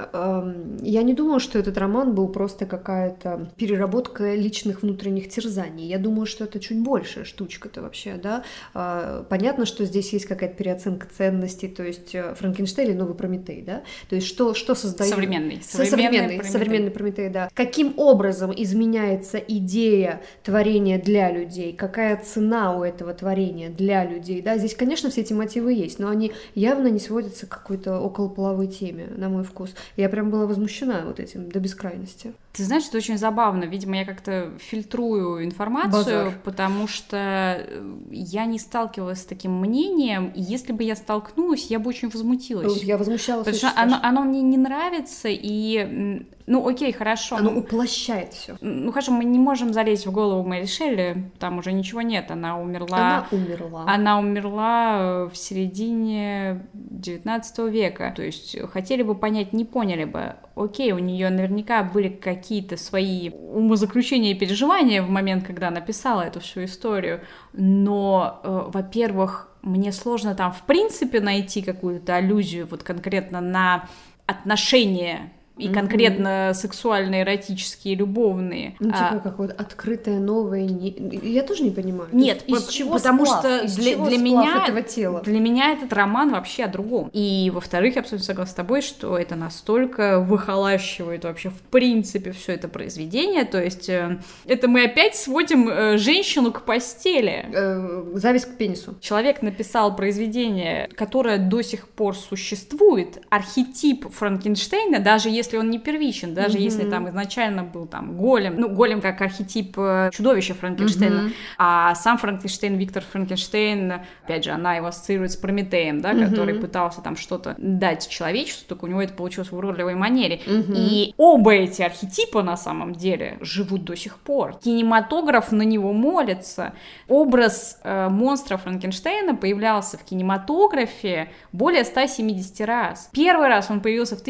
[0.81, 5.87] Я не думаю, что этот роман был просто какая-то переработка личных внутренних терзаний.
[5.87, 8.43] Я думаю, что это чуть большая штучка-то вообще, да.
[8.73, 13.61] А, понятно, что здесь есть какая-то переоценка ценностей, то есть э, Франкенштейн или новый Прометей,
[13.61, 13.83] да.
[14.09, 15.11] То есть что, что создает...
[15.11, 15.61] Современный.
[15.63, 16.51] Современный, современный Прометей.
[16.51, 17.49] современный Прометей, да.
[17.53, 24.57] Каким образом изменяется идея творения для людей, какая цена у этого творения для людей, да,
[24.57, 29.07] здесь, конечно, все эти мотивы есть, но они явно не сводятся к какой-то околополовой теме,
[29.15, 29.73] на мой вкус.
[29.97, 32.33] Я прям была возмущена вот этим до бескрайности.
[32.53, 33.63] Ты знаешь, это очень забавно.
[33.63, 36.33] Видимо, я как-то фильтрую информацию, Базар.
[36.43, 41.79] потому что э, я не сталкивалась с таким мнением, и если бы я столкнулась, я
[41.79, 42.83] бы очень возмутилась.
[42.83, 43.45] Я возмущалась.
[43.45, 47.37] Потому что оно, оно мне не нравится, и ну, окей, хорошо.
[47.37, 48.57] Оно уплощает все.
[48.61, 52.59] Ну, хорошо, мы не можем залезть в голову Мэри Шелли, там уже ничего нет, она
[52.59, 52.97] умерла.
[52.97, 53.85] Она умерла.
[53.87, 58.13] Она умерла э, в середине 19 века.
[58.15, 60.35] То есть хотели бы понять, не поняли бы.
[60.55, 66.21] Окей, у нее наверняка были какие-то свои умозаключения и переживания в момент, когда она писала
[66.21, 67.21] эту всю историю.
[67.53, 73.87] Но, э, во-первых, мне сложно там в принципе найти какую-то аллюзию вот конкретно на
[74.25, 78.75] отношения и конкретно сексуальные, эротические, любовные.
[78.79, 80.61] Ну, типа А, как вот открытое новое...
[80.63, 82.09] не- Я тоже не понимаю.
[82.11, 83.39] Нет, из по- чего потому сплав?
[83.41, 85.21] что Из для- чего для сплав меня- этого тела?
[85.21, 87.09] Для меня этот роман вообще о другом.
[87.13, 92.53] И, во-вторых, я абсолютно согласна с тобой, что это настолько выхолащивает вообще в принципе все
[92.53, 93.45] это произведение.
[93.45, 97.45] То есть э, это мы опять сводим э, женщину к постели.
[97.53, 98.95] Э, зависть к пенису.
[99.01, 106.33] Человек написал произведение, которое до сих пор существует, архетип Франкенштейна, даже если он не первичен,
[106.33, 106.63] даже Мгм.
[106.63, 111.33] если там изначально был там голем, ну, голем как архетип э, чудовища Франкенштейна, Мгм.
[111.57, 116.29] а сам Франкенштейн, Виктор Франкенштейн, опять же, она его ассоциирует с Прометеем, да, Мгм.
[116.29, 120.41] который пытался там что-то дать человечеству, только у него это получилось в уродливой манере.
[120.45, 120.73] Мгм.
[120.75, 124.57] И оба эти архетипа на самом деле живут до сих пор.
[124.63, 126.73] Кинематограф на него молится.
[127.07, 133.09] Образ э, монстра Франкенштейна появлялся в кинематографе более 170 раз.
[133.11, 134.21] Первый раз он появился в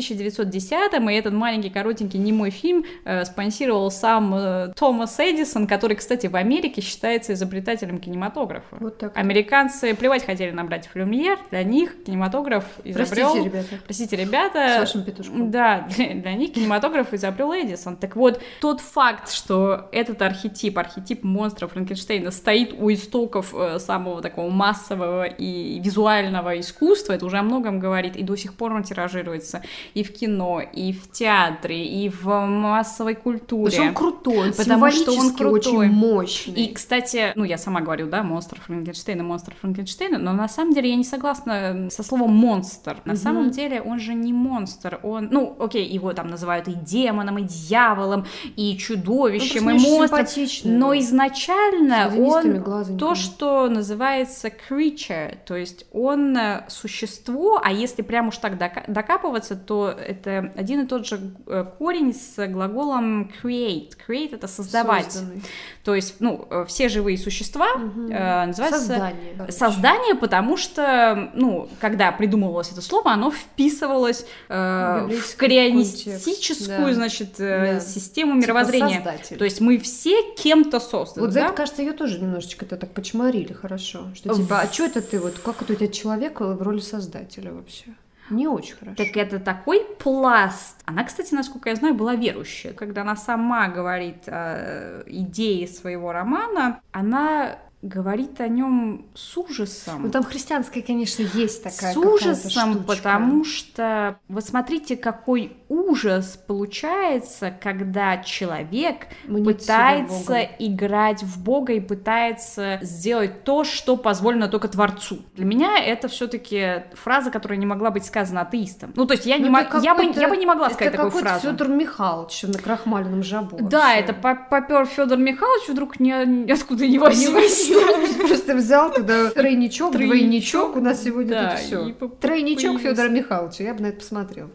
[1.04, 6.28] 1910-м, и этот маленький коротенький немой фильм э, спонсировал сам э, Томас Эдисон, который, кстати,
[6.28, 8.78] в Америке считается изобретателем кинематографа.
[8.80, 9.18] Вот так.
[9.18, 13.32] Американцы плевать хотели на братьев Люмьер, для них кинематограф изобрел...
[13.34, 13.80] Простите, ребята.
[13.86, 14.76] Простите, ребята.
[14.76, 15.52] С вашим петушком.
[15.52, 17.96] Да, для, для них кинематограф изобрел Эдисон.
[17.96, 24.22] Так вот, тот факт, что этот архетип, архетип монстра Франкенштейна стоит у истоков э, самого
[24.22, 28.84] такого массового и визуального искусства, это уже о многом говорит, и до сих пор он
[28.84, 29.64] тиражируется
[29.94, 33.72] и в кино, и в театре, и в массовой культуре.
[33.72, 35.58] Потому что он крутой, он Потому что он крутой.
[35.88, 36.54] очень мощный.
[36.54, 40.90] И, кстати, ну, я сама говорю, да, монстр Франкенштейна, монстр Франкенштейна, но на самом деле
[40.90, 42.98] я не согласна со словом монстр.
[43.06, 43.22] На Мгм.
[43.22, 47.44] самом деле он же не монстр, он, ну, окей, его там называют и демоном, и
[47.44, 48.26] дьяволом,
[48.56, 50.26] и чудовищем, Он и монстром.
[50.66, 52.98] Но изначально он глазоньками.
[52.98, 58.84] то, что называется creature, то есть он э, существо, а если прям уж так дока-
[58.88, 63.92] докапываться, то это один и тот же э, корень с глаголом create.
[64.08, 65.12] Create— это создавать.
[65.12, 65.42] Созданный.
[65.84, 68.12] То есть, ну, э, все живые существа Мгм.
[68.12, 69.34] э, называются Создание.
[69.38, 69.52] короче.
[69.54, 76.94] создание, потому что, ну, когда придумывалось это слово, оно вписывалось э, в контекст, да.
[76.94, 77.80] значит, э, Да.
[77.80, 78.96] систему Типа мировоззрения.
[78.96, 79.38] создатель.
[79.38, 81.46] То есть мы все кем-то созданы, Вот за да?
[81.48, 84.06] это, кажется, ее тоже немножечко это так почморили хорошо.
[84.16, 86.80] Что В- типа, а что это ты, вот как это у тебя человек в роли
[86.80, 87.86] создателя вообще?
[88.30, 88.96] Не очень хорошо.
[88.96, 90.82] Так это такой пласт.
[90.86, 92.74] Она, кстати, насколько я знаю, была верующая.
[92.74, 100.04] Когда она сама говорит о идее своего романа, она говорит о нем с ужасом.
[100.04, 102.84] Ну там христианская, конечно, есть такая с ужасом, штучка.
[102.96, 110.48] потому что вот смотрите, какой ужас получается, когда человек Мнит себя пытается Богом.
[110.60, 115.20] играть в Бога и пытается сделать то, что позволено только Творцу.
[115.36, 118.94] Для меня это все-таки фраза, которая не могла быть сказана атеистом.
[118.96, 120.94] Ну, то есть я, не Ну, мо- это я, бы, я бы не могла сказать
[120.94, 121.48] такую фразу.
[121.50, 123.58] Федор Михайлович на крахмаленном жабу.
[123.60, 124.00] Да, вообще.
[124.00, 126.12] это по- попер Федор Михайлович вдруг ни,
[126.46, 127.73] ниоткуда не возьмется.
[128.28, 131.94] Просто взял тогда тройничок, двойничок, у нас сегодня да, тут все.
[132.20, 132.80] Тройничок.
[132.82, 134.50] Федора Михайловича, я бы на это посмотрел.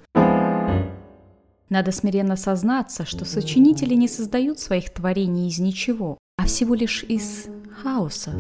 [1.71, 7.47] Надо смиренно сознаться, что сочинители не создают своих творений из ничего, а всего лишь из
[7.83, 8.33] хаоса.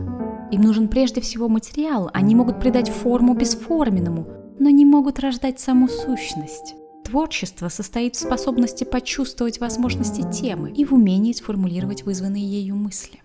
[0.50, 4.26] Им нужен прежде всего материал, они могут придать форму бесформенному,
[4.58, 6.74] но не могут рождать саму сущность.
[7.04, 13.20] Творчество состоит в способности почувствовать возможности темы и в умении сформулировать вызванные ею мысли.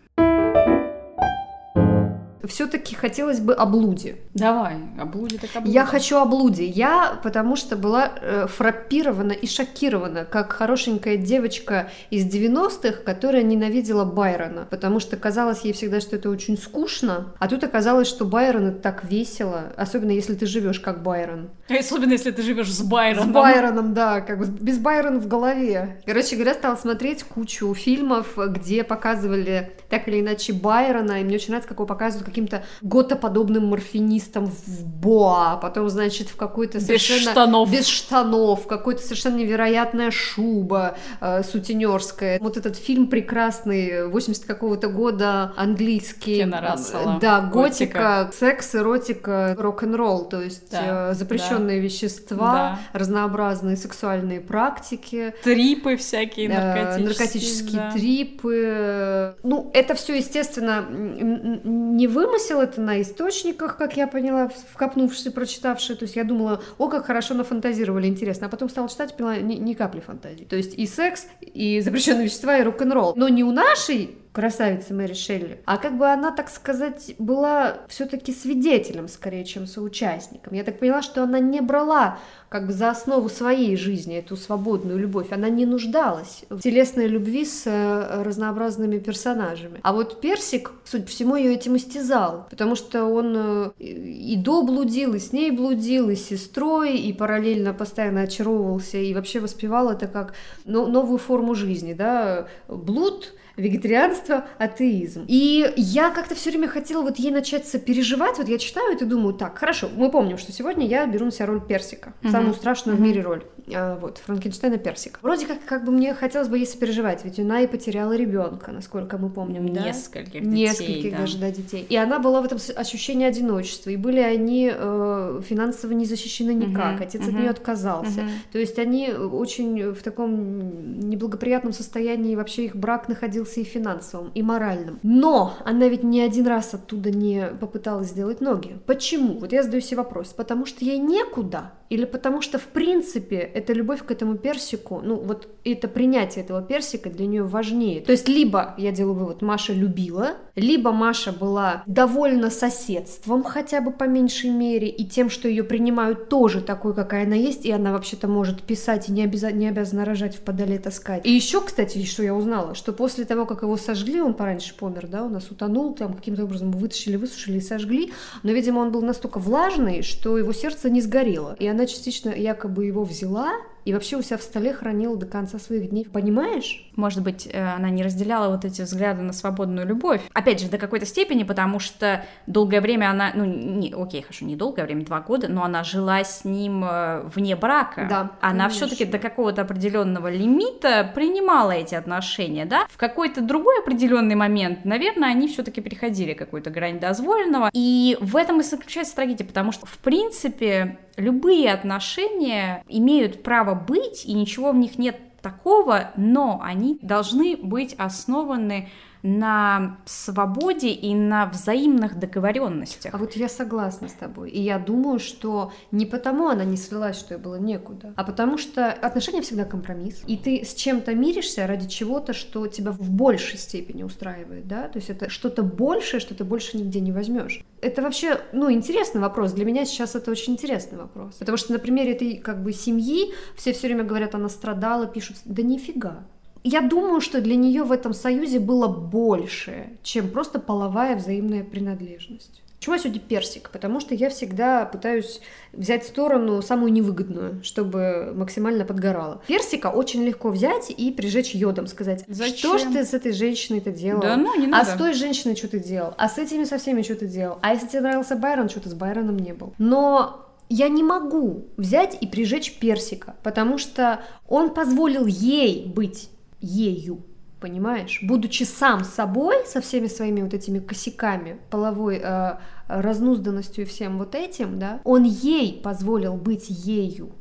[2.48, 4.18] Все-таки хотелось бы о блуде.
[4.34, 5.80] Давай, а блуди так о Я блуде.
[5.86, 6.66] хочу о блуде.
[6.66, 14.06] Я потому что была э, фраппирована и шокирована, как хорошенькая девочка из 90-х, которая ненавидела
[14.06, 18.68] Байрона, потому что казалось ей всегда, что это очень скучно, а тут оказалось, что Байрон
[18.68, 21.50] это так весело, особенно если ты живешь как Байрон.
[21.80, 23.30] Особенно, если ты живешь с Байроном.
[23.30, 26.02] С Байроном, да, как бы без Байрона в голове.
[26.06, 31.50] Короче говоря, стала смотреть кучу фильмов, где показывали так или иначе Байрона, и мне очень
[31.50, 37.32] нравится, как его показывают каким-то готоподобным морфинистом в боа, потом, значит, в какой-то Без совершенно...
[37.32, 37.72] штанов.
[37.72, 42.40] Без штанов, какой-то совершенно невероятная шуба э, сутенерская.
[42.40, 46.38] Вот этот фильм прекрасный, 80 какого-то года, английский.
[46.38, 47.20] Кена Рассела.
[47.22, 48.00] Да, Готика.
[48.00, 53.00] готика, секс, эротика, рок-н-ролл, то есть Да, э, запрещенные вещества, Да.
[53.00, 55.36] разнообразные сексуальные практики.
[55.44, 57.08] Трипы всякие э, наркотические.
[57.08, 57.92] наркотические да.
[57.92, 59.36] трипы.
[59.44, 65.96] Ну, это все, естественно, не вымысел, это на источниках, как я поняла, вкопнувшись и прочитавши.
[65.96, 68.48] То есть я думала, о, как хорошо нафантазировали, интересно.
[68.48, 70.46] А потом стала читать поняла, ни, ни капли фантазии.
[70.46, 73.14] То есть и секс, и запрещенные вещества, и рок-н-ролл.
[73.16, 75.62] Но не у нашей красавицы Мэри Шелли.
[75.66, 80.54] А как бы она, так сказать, была все-таки свидетелем, скорее, чем соучастником.
[80.54, 82.18] Я так поняла, что она не брала
[82.50, 85.32] как бы за основу своей жизни эту свободную любовь.
[85.32, 89.80] Она не нуждалась в телесной любви с э, разнообразными персонажами.
[89.84, 94.64] А вот Персик, судя по всему, ее этим истязал, потому что он э, и до
[94.64, 99.90] блудил, и с ней блудил, и с сестрой, и параллельно постоянно очаровывался, и вообще воспевал
[99.90, 100.34] это как
[100.66, 105.26] новую форму жизни, да, блуд, вегетарианство, атеизм.
[105.28, 109.08] И я как-то все время хотела вот ей начать сопереживать, вот я читаю это и
[109.08, 112.32] думаю, так, хорошо, мы помним, что сегодня я беру на себя роль персика, mm-hmm.
[112.32, 113.02] самую страшную mm-hmm.
[113.02, 115.20] в мире роль, а, вот, Франкенштейна персик.
[115.22, 119.18] Вроде как, как бы мне хотелось бы ей сопереживать, ведь она и потеряла ребенка, насколько
[119.18, 119.86] мы помним, да?
[119.86, 121.18] Нескольких детей, Нескольких да.
[121.18, 121.86] даже, да, детей.
[121.90, 127.00] И она была в этом ощущении одиночества, и были они э, финансово не защищены никак,
[127.00, 127.04] mm-hmm.
[127.04, 127.30] отец mm-hmm.
[127.30, 128.22] от нее отказался.
[128.22, 128.52] Mm-hmm.
[128.52, 134.32] То есть они очень в таком неблагоприятном состоянии, вообще их брак находился находился и финансовым,
[134.36, 135.00] и моральным.
[135.04, 138.78] Но она ведь ни один раз оттуда не попыталась сделать ноги.
[138.86, 139.40] Почему?
[139.40, 140.34] Вот я задаю себе вопрос.
[140.34, 141.72] Потому что ей некуда?
[141.94, 146.64] Или потому что, в принципе, эта любовь к этому персику, ну вот это принятие этого
[146.64, 148.02] персика для нее важнее.
[148.02, 153.92] То есть либо, я делаю вывод, Маша любила, либо Маша была довольна соседством хотя бы
[153.92, 157.92] по меньшей мере, и тем, что ее принимают тоже такой, какая она есть, и она
[157.92, 161.24] вообще-то может писать и не, обяза- не обязана рожать в подоле таскать.
[161.28, 165.06] И еще, кстати, что я узнала, что после того, как его сожгли, он пораньше помер,
[165.06, 169.04] да, у нас утонул, там каким-то образом вытащили, высушили и сожгли, но, видимо, он был
[169.04, 173.54] настолько влажный, что его сердце не сгорело, и она частично якобы его взяла
[173.86, 176.06] и вообще у себя в столе хранила до конца своих дней.
[176.12, 176.90] Понимаешь?
[176.96, 180.22] Может быть, э, она не разделяла вот эти взгляды на свободную любовь.
[180.34, 184.56] Опять же, до какой-то степени, потому что долгое время она, ну, не, окей, хорошо, не
[184.56, 188.08] долгое время, два года, но она жила с ним э, вне брака.
[188.10, 188.32] Да.
[188.42, 192.86] Она все-таки до какого-то определенного лимита принимала эти отношения, да?
[192.90, 197.70] В какой-то другой определенный момент, наверное, они все-таки переходили какую-то грань дозволенного.
[197.74, 204.26] И в этом и заключается трагедия, потому что, в принципе, любые отношения имеют право быть,
[204.26, 208.90] и ничего в них нет такого, но они должны быть основаны
[209.24, 213.14] на свободе и на взаимных договоренностях.
[213.14, 214.52] А вот я согласна с тобой.
[214.52, 218.58] И я думаю, что не потому она не слилась, что ей было некуда, а потому
[218.58, 220.22] что отношения всегда компромисс.
[220.28, 224.90] И ты с чем-то миришься ради чего-то, что тебя в большей степени устраивает, да?
[224.90, 227.64] То есть это что-то большее, что ты больше нигде не возьмешь.
[227.82, 229.54] Это вообще, ну, интересный вопрос.
[229.54, 231.36] Для меня сейчас это очень интересный вопрос.
[231.36, 235.38] Потому что на примере этой как бы семьи все все время говорят, она страдала, пишут,
[235.46, 236.26] да нифига
[236.64, 242.62] я думаю, что для нее в этом союзе было больше, чем просто половая взаимная принадлежность.
[242.84, 243.70] Почему я сегодня персик?
[243.70, 245.40] Потому что я всегда пытаюсь
[245.72, 249.42] взять сторону самую невыгодную, чтобы максимально подгорало.
[249.48, 252.58] Персика очень легко взять и прижечь йодом, сказать, Зачем?
[252.58, 254.22] что ж ты с этой женщиной-то делал?
[254.22, 254.92] Да ну, не надо.
[254.92, 256.14] А с той женщиной что ты делал?
[256.18, 257.58] А с этими со всеми что ты делал?
[257.62, 259.74] А если тебе нравился Байрон, что ты с Байроном не был?
[259.78, 266.30] Но я не могу взять и прижечь персика, потому что он позволил ей быть
[266.64, 267.24] ею,
[267.60, 268.20] понимаешь?
[268.24, 272.58] Будучи сам собой, со всеми своими вот этими косяками, половой э,
[272.88, 277.34] разнузданностью и всем вот этим, да, он ей позволил быть ею.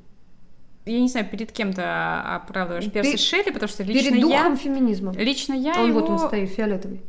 [0.84, 4.56] Я не знаю, перед кем ты оправдываешь Перси Шелли, потому что лично перед духом я...
[4.56, 5.12] феминизма.
[5.12, 6.00] Лично я он его...
[6.00, 7.02] вот он стоит, фиолетовый.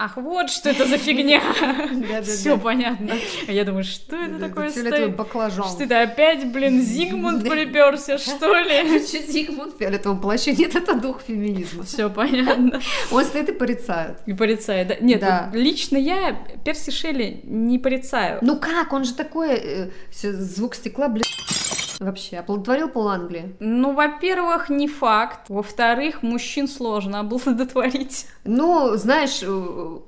[0.00, 1.42] Ах, вот что это за фигня.
[2.22, 3.14] Все понятно.
[3.48, 5.16] Я думаю, что это такое стоит?
[5.16, 5.66] баклажан.
[5.66, 8.98] Что это опять, блин, Зигмунд приперся, что ли?
[9.00, 10.52] Зигмунд в фиолетовом плаще?
[10.52, 11.82] Нет, это дух феминизма.
[11.82, 12.80] Все понятно.
[13.10, 14.20] Он стоит и порицает.
[14.26, 14.96] И порицает, да?
[15.00, 18.38] Нет, лично я Перси Шелли не порицаю.
[18.40, 18.92] Ну как?
[18.92, 21.24] Он же такой э, звук стекла, блин
[22.00, 22.38] вообще?
[22.38, 23.56] Оплодотворил пол Англии?
[23.60, 25.48] Ну, во-первых, не факт.
[25.48, 28.26] Во-вторых, мужчин сложно оплодотворить.
[28.44, 29.42] Ну, знаешь,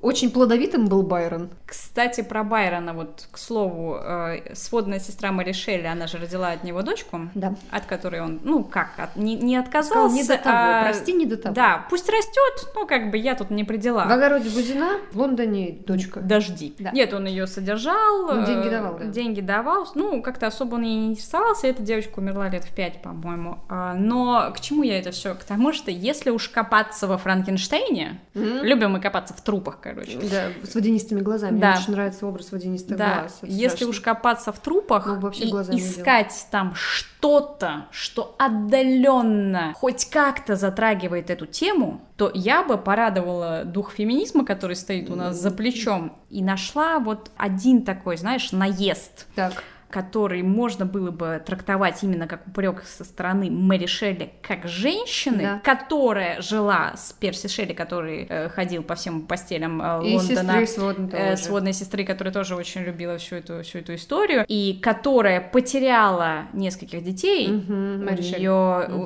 [0.01, 1.49] очень плодовитым был Байрон.
[1.65, 6.63] Кстати, про Байрона, вот, к слову, э, сводная сестра Мэри Шелли, она же родила от
[6.63, 7.55] него дочку, да.
[7.69, 9.91] от которой он, ну, как, от, не, не отказался.
[9.93, 10.83] Сказал, не до того, а...
[10.83, 11.55] прости, не до того.
[11.55, 14.07] Да, пусть растет, ну, как бы я тут не при делах.
[14.07, 16.19] В огороде Бузина, в Лондоне дочка.
[16.19, 16.75] Дожди.
[16.79, 16.91] Да.
[16.91, 18.27] Нет, он ее содержал.
[18.27, 19.05] Ну, деньги давал, да.
[19.05, 23.59] Деньги давал, ну, как-то особо он не интересовался, эта девочка умерла лет в пять, по-моему.
[23.69, 25.35] А, но к чему я это все?
[25.35, 28.63] К тому, что если уж копаться во Франкенштейне, mm-hmm.
[28.63, 30.19] любим мы копаться в трупах, короче.
[30.29, 31.59] Да, с водянистыми глазами.
[31.59, 31.71] Да.
[31.71, 33.19] Мне очень нравится образ водянистых да.
[33.21, 33.37] глаз.
[33.41, 33.87] Это если страшно.
[33.89, 41.29] уж копаться в трупах ну, вообще и искать там что-то, что отдаленно хоть как-то затрагивает
[41.29, 46.43] эту тему, то я бы порадовала дух феминизма, который стоит у нас за плечом, и
[46.43, 49.27] нашла вот один такой, знаешь, наезд.
[49.35, 55.43] Так который можно было бы трактовать именно как упрек со стороны Мэри Шелли как женщины,
[55.43, 55.61] Да.
[55.63, 60.41] которая жила с Перси Шелли, который э, ходил по всем постелям э, И Лондона.
[60.63, 64.79] сестры сводной э, сводной сестры, которая тоже очень любила всю эту, всю эту историю, и
[64.81, 67.47] которая потеряла нескольких детей.
[67.47, 68.47] Мгм, Мэри Шелли.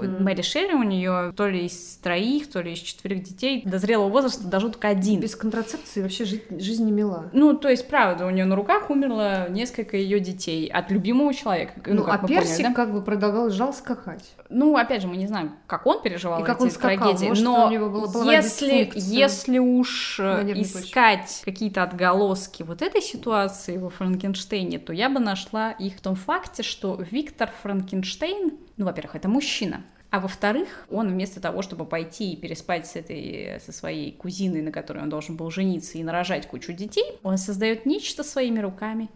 [0.05, 0.23] Мгм.
[0.23, 4.09] Мэри Шелли, у нее то ли из троих, то ли из четверых детей до зрелого
[4.09, 5.19] возраста дожил только один.
[5.19, 7.29] Без контрацепции вообще жить, жизнь не мила.
[7.33, 11.73] Ну, то есть, правда, у нее на руках умерло несколько ее детей от любимого человека.
[11.85, 12.73] Ну, как а Персик поняли, да?
[12.73, 14.35] как бы продолжал скакать.
[14.49, 16.97] Ну, опять же, мы не знаем, как он переживал И как эти он скакал.
[16.97, 22.81] трагедии, Может, но у него была половая если, если уж э, искать какие-то отголоски вот
[22.81, 28.51] этой ситуации во Франкенштейне, то я бы нашла их в том факте, что Виктор Франкенштейн,
[28.75, 33.61] ну, во-первых, это мужчина, а во-вторых, он вместо того, чтобы пойти и переспать с этой,
[33.65, 37.85] со своей кузиной, на которой он должен был жениться и нарожать кучу детей, он создает
[37.85, 39.09] нечто своими руками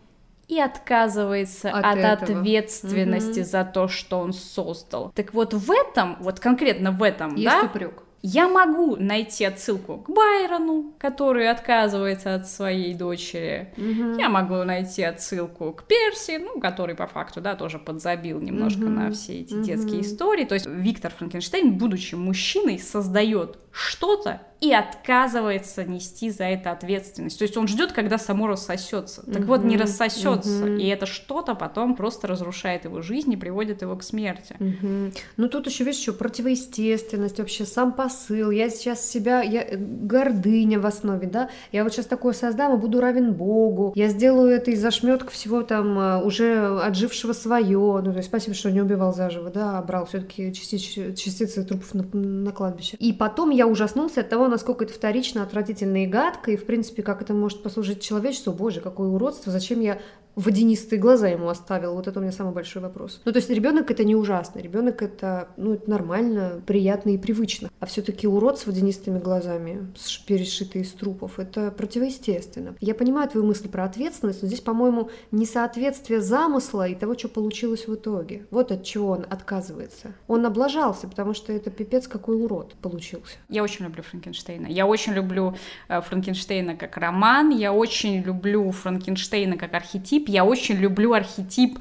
[0.49, 2.39] и отказывается От от, этого.
[2.39, 3.45] ответственности Мгм.
[3.47, 5.11] за то, что он создал.
[5.15, 8.03] Так вот в этом, вот конкретно в этом, Есть да, упрек.
[8.21, 13.73] я могу найти отсылку к Байрону, который отказывается от своей дочери.
[14.17, 18.95] Я могу найти отсылку к Перси, ну, который по факту, да, тоже подзабил немножко Мгм.
[18.95, 19.63] на все эти Мгм.
[19.63, 20.45] детские истории.
[20.45, 27.39] То есть Виктор Франкенштейн, будучи мужчиной, создает что-то и отказывается нести за это ответственность.
[27.39, 29.23] То есть он ждет, когда само рассосется.
[29.31, 30.65] Так вот, не рассосется.
[30.65, 30.77] Мгм.
[30.79, 34.57] И это что-то потом просто разрушает его жизнь и приводит его к смерти.
[34.59, 35.13] Мгм.
[35.37, 38.51] Ну тут еще, видишь, еще противоестественность, вообще сам посыл.
[38.51, 41.49] Я сейчас себя, я э, гордыня в основе, да.
[41.71, 43.93] Я вот сейчас такое создам и буду равен Богу.
[43.95, 48.01] Я сделаю это из ошметка всего там э, уже отжившего свое.
[48.03, 51.93] Ну, то есть спасибо, что не убивал заживо, да, а брал все-таки частицы, частицы трупов
[51.93, 52.97] на, на кладбище.
[52.99, 57.03] И потом я ужаснулся от того, насколько это вторично, отвратительно и гадко, и, в принципе,
[57.03, 58.53] как это может послужить человечеству.
[58.53, 59.99] Боже, какое уродство, зачем я
[60.39, 61.93] водянистые глаза ему оставил.
[61.95, 63.21] Вот это у меня самый большой вопрос.
[63.25, 64.59] Ну, то есть ребенок это не ужасно.
[64.59, 67.69] Ребенок это, ну, это нормально, приятно и привычно.
[67.79, 69.91] А все-таки урод с водянистыми глазами,
[70.25, 72.75] перешитый из трупов, это противоестественно.
[72.79, 77.87] Я понимаю твою мысль про ответственность, но здесь, по-моему, несоответствие замысла и того, что получилось
[77.87, 78.45] в итоге.
[78.49, 80.13] Вот от чего он отказывается.
[80.27, 83.35] Он облажался, потому что это пипец какой урод получился.
[83.49, 84.67] Я очень люблю Франкенштейна.
[84.67, 85.55] Я очень люблю
[85.89, 87.49] э, Франкенштейна как роман.
[87.49, 90.28] Я очень люблю Франкенштейна как архетип.
[90.29, 91.79] Я очень люблю архетип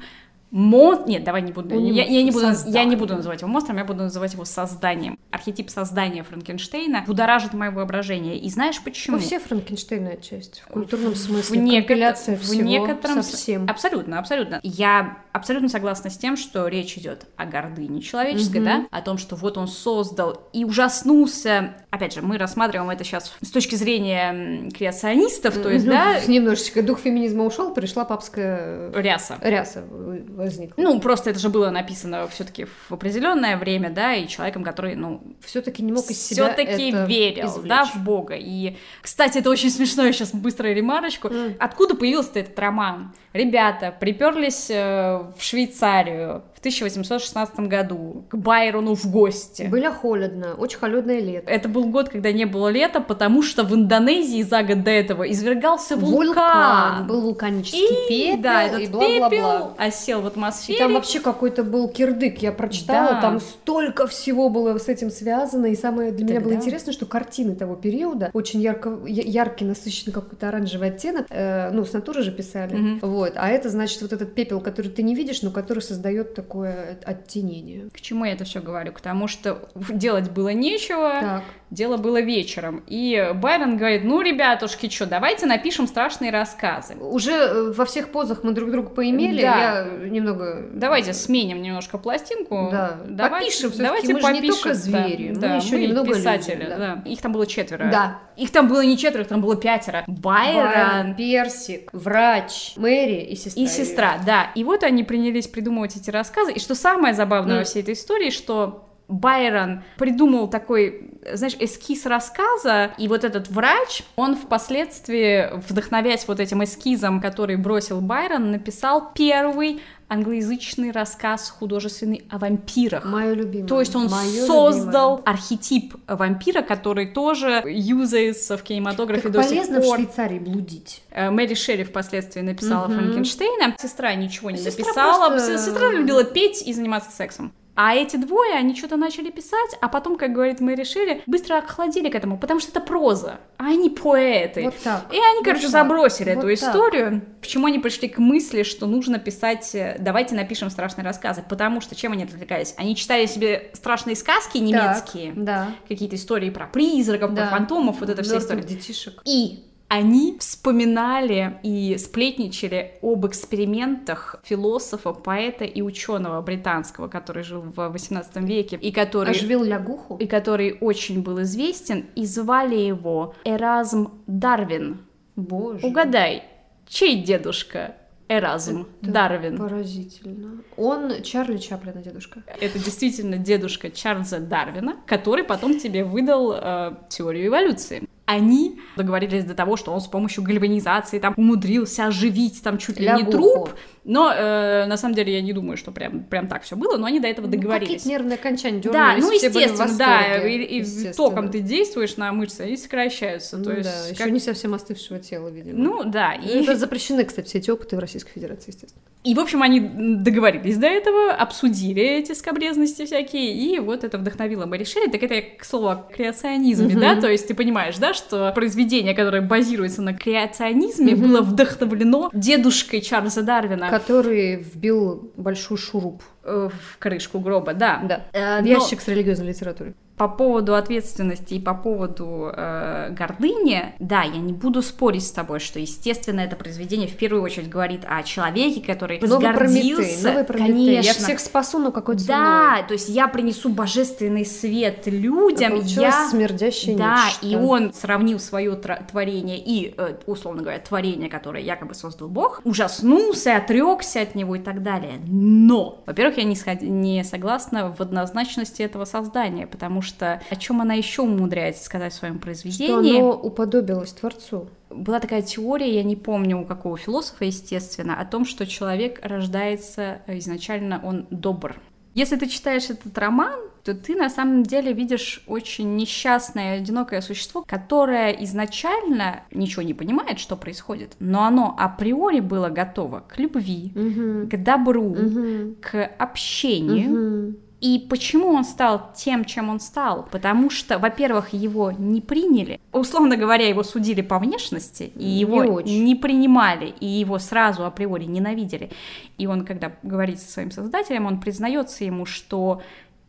[0.51, 1.03] Мо...
[1.05, 1.79] Нет, давай не буду.
[1.79, 5.17] Я, я не буду, я не буду называть его монстром, я буду называть его созданием.
[5.31, 8.37] Архетип создания Франкенштейна будоражит мое воображение.
[8.39, 9.17] И знаешь почему?
[9.17, 11.59] Ну, все Франкенштейны отчасти, в культурном в смысле.
[11.59, 13.69] некотор- компиляция в всего некотором совсем.
[13.69, 14.59] Абсолютно, абсолютно.
[14.63, 18.65] Я абсолютно согласна с тем, что речь идет о гордыне человеческой, Мгм.
[18.65, 21.75] да, о том, что вот он создал и ужаснулся.
[21.91, 26.81] Опять же, мы рассматриваем это сейчас с точки зрения креационистов, то есть, Ну, да, Немножечко
[26.83, 29.37] дух феминизма ушел, пришла папская ряса.
[29.41, 29.83] ряса
[30.27, 30.81] возникла.
[30.81, 35.21] Ну, просто это же было написано все-таки в определенное время, да, и человеком, который, ну,
[35.41, 37.69] все-таки не мог из себя все-таки верил, извлечь.
[37.69, 38.35] да, в Бога.
[38.35, 41.29] И, кстати, это очень смешно, я сейчас быструю ремарочку.
[41.29, 41.55] М.
[41.59, 43.13] Откуда появился этот роман?
[43.33, 49.63] Ребята приперлись э, в Швейцарию в 1816 году к Байрону в гости.
[49.71, 51.49] Было холодно, очень холодное лето.
[51.49, 55.23] Это был год, когда не было лета, потому что в Индонезии за год до этого
[55.31, 57.07] извергался вулкан.
[57.07, 59.29] был вулканический И, пепел, да, этот и бла-бла-бла.
[59.29, 60.79] пепел осел в И атмосфере.
[60.79, 63.21] там вообще какой-то был кирдык, я прочитала, Да.
[63.21, 66.65] там столько всего было с этим связано, и самое для меня было Тогда.
[66.65, 71.93] интересно, что картины того периода, очень ярко, яркий, насыщенный какой-то оранжевый оттенок, э, ну, с
[71.93, 72.99] натуры же писали, Мгм.
[73.01, 76.99] вот, а это, значит, вот этот пепел, который ты не видишь, но который создает такое
[77.03, 77.89] оттенение.
[77.91, 78.93] К чему я это все говорю?
[78.93, 81.43] К тому, что делать было нечего, Так.
[81.71, 82.83] Дело было вечером.
[82.87, 86.95] И Байрон говорит, ну, ребятушки, что, давайте напишем страшные рассказы.
[86.95, 89.57] Уже э, во всех позах мы друг друга поимели, Да.
[90.01, 90.67] я немного...
[90.73, 92.69] Давайте сменим немножко пластинку.
[92.71, 92.97] Да.
[93.07, 94.55] Давайте, Попишем, давайте мы же не попишем.
[94.63, 96.55] только звери, да, мы да, еще немного писатели.
[96.55, 96.77] люди, да.
[96.77, 97.03] да.
[97.09, 97.89] Их там было четверо.
[97.91, 98.19] Да.
[98.35, 100.03] Их там было не четверо, их там было пятеро.
[100.07, 103.61] Байрон, Байрон, Персик, врач, Мэри и сестра.
[103.63, 104.51] и сестра, да.
[104.55, 106.53] И вот они принялись придумывать эти рассказы.
[106.53, 107.59] И что самое забавное М.
[107.59, 114.03] во всей этой истории, что Байрон придумал такой, знаешь, эскиз рассказа, и вот этот врач,
[114.15, 122.39] он впоследствии, вдохновясь вот этим эскизом, который бросил Байрон, написал первый англоязычный рассказ художественный о
[122.39, 123.05] вампирах.
[123.05, 123.67] Мое любимое.
[123.67, 125.33] То есть он Моё создал любимое.
[125.33, 129.97] архетип вампира, который тоже юзается в кинематографе Как до полезно сих в пор.
[129.97, 131.03] Швейцарии блудить.
[131.11, 132.95] Э, Мэри Шелли впоследствии написала Мгм.
[132.97, 133.75] Франкенштейна.
[133.79, 135.29] Сестра ничего не Сестра написала.
[135.29, 137.51] просто- Сестра любила петь и заниматься сексом.
[137.81, 142.09] А эти двое, они что-то начали писать, а потом, как говорит, мы решили, быстро охладили
[142.09, 144.63] к этому, потому что это проза, а они поэты.
[144.65, 145.05] Вот так.
[145.13, 145.71] И они, короче, так.
[145.71, 146.69] забросили Вот эту так.
[146.69, 147.21] историю.
[147.39, 151.41] Почему они пришли к мысли, что нужно писать, э, давайте напишем страшные рассказы?
[151.47, 152.73] Потому что чем они отвлекались?
[152.75, 155.67] Они читали себе страшные сказки немецкие, Так, да.
[155.87, 157.43] какие-то истории про призраков, Да.
[157.47, 158.75] про фантомов, вот это все Мёртвых истории.
[158.75, 159.21] детишек.
[159.23, 167.89] И они вспоминали и сплетничали об экспериментах философа, поэта и ученого британского, который жил в
[167.89, 170.15] 18 веке, и который, Оживил лягуху?
[170.17, 174.99] и который очень был известен, и звали его Эразм Дарвин.
[175.35, 175.85] Боже.
[175.85, 176.43] Угадай,
[176.87, 177.95] чей дедушка
[178.27, 179.57] Эразм Это Дарвин?
[179.57, 180.61] Поразительно.
[180.77, 182.43] Он Чарли Чаплина дедушка.
[182.61, 188.07] Это действительно дедушка Чарльза Дарвина, который потом тебе выдал э, теорию эволюции.
[188.29, 193.07] Они договорились до того, что он с помощью гальванизации там умудрился оживить там чуть ли
[193.07, 193.31] не Лягуху.
[193.31, 193.69] труп,
[194.09, 197.05] но э, на самом деле я не думаю, что прям, прям так все было, но
[197.05, 197.87] они до этого Ну, договорились.
[197.87, 201.13] какие-то нервные окончания да, ну естественно, да, и, и естественно.
[201.13, 204.73] током ты действуешь на мышцы, они сокращаются, Ну то есть да, как- еще не совсем
[204.73, 205.77] остывшего тела, видимо.
[205.77, 209.01] ну да, И и, это запрещены, кстати, все эти опыты в Российской Федерации, естественно.
[209.25, 214.65] И, в общем, они договорились до этого, обсудили эти скобрезности всякие, и вот это вдохновило.
[214.65, 216.99] Мы решили, так это я, к слову, о креационизме, Мгм.
[217.01, 221.21] да, то есть ты понимаешь, да, что произведение, которое базируется на креационизме, Мгм.
[221.27, 228.01] было вдохновлено дедушкой Чарльза Дарвина Который вбил большой шуруп э, в крышку гроба, да.
[228.03, 228.25] да.
[228.33, 229.93] Э, но- ящик с религиозной литературой.
[230.19, 235.61] По поводу ответственности и по поводу э, гордыни, да, я не буду спорить с тобой,
[235.61, 240.27] что, естественно, это произведение в первую очередь говорит о человеке, который Новый Прометей, возгордился.
[240.27, 240.43] новый.
[240.45, 241.07] Конечно.
[241.07, 242.27] Я всех спасу, но какой ценой?
[242.27, 246.27] Да, то есть я принесу божественный свет людям, я...
[246.29, 247.45] смердящее Да, нечто.
[247.45, 253.55] и он сравнил свое творение и, э, условно говоря, творение, которое якобы создал Бог, ужаснулся,
[253.55, 255.13] отрекся от него и так далее.
[255.25, 260.93] Но, во-первых, я не, не согласна в однозначности этого создания, потому что о чем она
[260.93, 263.17] еще умудряется сказать в своем Что произведении?
[263.19, 264.69] оно уподобилось Творцу.
[264.89, 270.21] Была такая теория, я не помню у какого философа, естественно, о том, что человек рождается
[270.27, 271.75] э, изначально, он добр.
[272.15, 277.63] Если ты читаешь этот роман, то ты на самом деле видишь очень несчастное, одинокое существо,
[277.65, 284.49] которое изначально ничего не понимает, что происходит, но оно априори было готово к любви, Мгм.
[284.49, 285.75] к добру, Мгм.
[285.81, 287.09] к общению.
[287.11, 287.57] Мгм.
[287.81, 290.27] И почему он стал тем, чем он стал?
[290.31, 292.79] Потому что, во-первых, его не приняли.
[292.91, 296.03] Условно говоря, его судили по внешности, и Не его очень.
[296.03, 298.91] не принимали, и его сразу априори ненавидели.
[299.37, 302.81] И он, когда говорит со своим создателем, он признается ему, что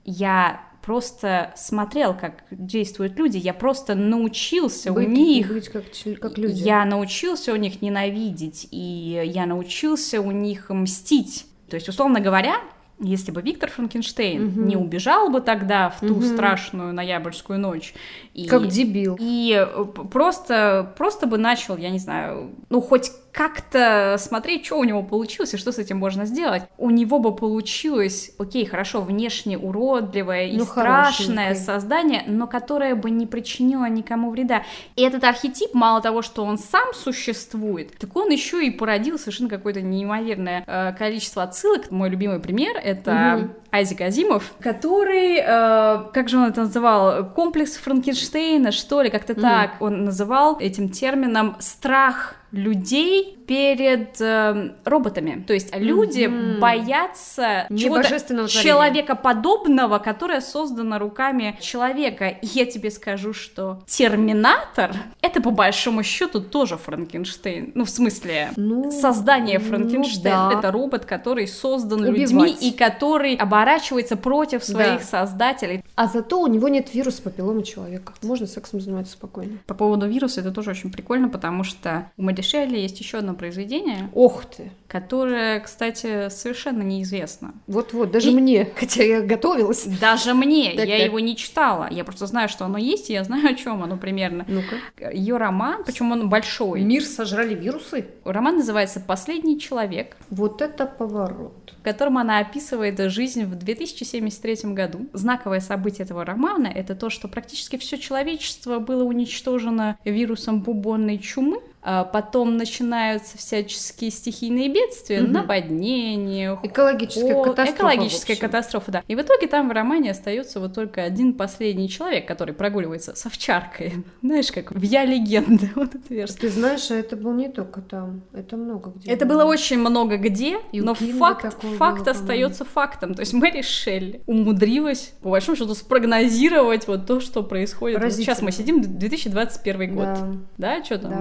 [0.05, 5.85] я просто смотрел, как действуют люди, я просто научился Быть- у них быть как,
[6.21, 6.59] как люди.
[6.63, 11.47] я научился у них ненавидеть, и я научился у них мстить.
[11.69, 12.57] То есть, условно говоря,
[13.01, 14.69] если бы Виктор Франкенштейн Мгм.
[14.69, 16.23] не убежал бы тогда в ту Мгм.
[16.23, 17.95] страшную ноябрьскую ночь,
[18.35, 19.17] и, Как дебил.
[19.19, 24.85] и э, просто, просто бы начал, я не знаю, ну хоть как-то смотреть, что у
[24.85, 29.57] него получилось и что с этим можно сделать, у него бы получилось, окей, хорошо, внешне
[29.57, 31.55] уродливое и Ну, страшное хорошенькое.
[31.55, 34.63] создание, но которое бы не причинило никому вреда.
[34.97, 39.49] И этот архетип, мало того, что он сам существует, так он еще и породил совершенно
[39.49, 41.91] какое-то неимоверное э, количество отсылок.
[41.91, 43.55] Мой любимый пример— это Мгм.
[43.73, 49.43] Айзек Азимов, который, э, как же он это называл, комплекс Франкенштейна, что ли, как-то Мгм.
[49.43, 55.43] так он называл этим термином страх людей перед э, роботами.
[55.47, 56.61] То есть люди Мгм.
[56.61, 58.09] боятся чего-то
[58.49, 62.29] человекоподобного, которое создано руками человека.
[62.29, 64.93] И я тебе скажу, что Терминатор—
[65.23, 67.73] это по большому счету тоже Франкенштейн.
[67.75, 70.51] Ну, в смысле, Ну, создание ну Франкенштейна.
[70.53, 70.59] да.
[70.59, 72.19] Это робот, который создан Убивать.
[72.31, 75.07] людьми и который оборачивается против своих Да.
[75.27, 75.83] создателей.
[75.97, 78.13] А зато у него нет вируса папилломы человека.
[78.23, 79.59] Можно сексом заниматься спокойно.
[79.67, 83.35] По поводу вируса это тоже очень прикольно, потому что у Мэри Шелли есть еще одно
[83.35, 84.71] произведение, Ох ты!
[84.89, 87.53] которое, кстати, совершенно неизвестно.
[87.69, 89.85] Вот-вот, даже И- мне, хотя я готовилась.
[90.01, 91.07] Даже мне, Так, я так.
[91.07, 91.87] его не читала.
[91.91, 94.45] Я просто знаю, что оно есть, и я знаю, о чем оно примерно.
[94.49, 95.11] Ну-ка.
[95.13, 96.81] Ее роман, причем он большой.
[96.81, 98.07] Мир сожрали вирусы?
[98.25, 100.17] Роман называется Последний человек.
[100.31, 101.53] Вот это поворот.
[101.81, 105.07] в котором она описывает жизнь в 2073 году.
[105.15, 111.61] Знаковое событие этого романа— это то, что практически все человечество было уничтожено вирусом бубонной чумы,
[111.83, 115.33] потом начинаются всяческие стихийные бедствия, Мгм.
[115.33, 119.03] наводнения, Экологическая ход- катастрофа, экологическая катастрофа, да.
[119.09, 123.25] И в итоге там в романе остается вот только один последний человек, который прогуливается с
[123.27, 123.93] овчаркой.
[124.23, 126.39] Знаешь, как в «Я легенда», вот эта версия.
[126.39, 129.11] Ты знаешь, а это был не только там, это много где.
[129.11, 133.15] Это было очень много где, И но факт, факт было, остается фактом.
[133.15, 138.03] То есть Мэри Шелли умудрилась, по большому счету, спрогнозировать вот то, что происходит.
[138.03, 140.05] Вот сейчас мы сидим, 2021 год.
[140.05, 140.29] Да.
[140.59, 141.17] Да, что там, Да.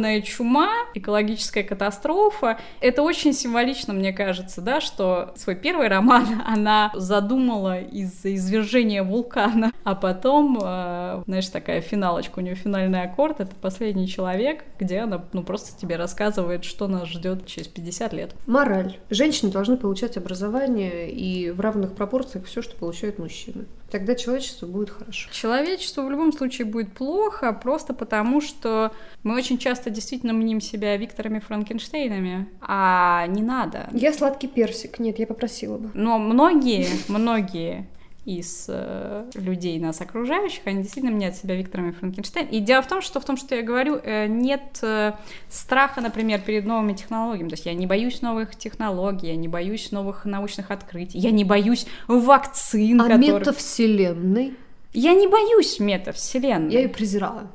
[0.00, 2.58] Бубонная чума, экологическая катастрофа.
[2.80, 9.72] Это очень символично, мне кажется, да, что свой первый роман она задумала из-за извержения вулкана,
[9.84, 15.22] а потом, э, знаешь, такая финалочка, у нее финальный аккорд, это последний человек, где она,
[15.32, 18.34] ну, просто тебе рассказывает, что нас ждет через 50 лет.
[18.46, 18.96] Мораль.
[19.10, 23.66] Женщины должны получать образование и в равных пропорциях все, что получают мужчины.
[23.90, 25.28] Тогда человечество будет хорошо.
[25.32, 30.96] Человечеству в любом случае будет плохо, просто потому что мы очень часто действительно мним себя
[30.96, 33.88] Викторами Франкенштейнами, а не надо.
[33.92, 34.98] Я сладкий персик.
[34.98, 35.90] Нет, я попросила бы.
[35.94, 37.88] Но многие, многие
[38.24, 42.46] из э, людей нас окружающих, они действительно мнят себя Викторами Франкенштейн.
[42.48, 45.12] И дело в том, что в том, что я говорю, э, нет э,
[45.48, 47.48] страха, например, перед новыми технологиями.
[47.48, 51.44] То есть я не боюсь новых технологий, я не боюсь новых научных открытий, я не
[51.44, 53.38] боюсь вакцин, А которые...
[53.38, 54.54] метавселенной?
[54.92, 56.72] Я не боюсь метавселенной.
[56.72, 57.50] Я ее презирала.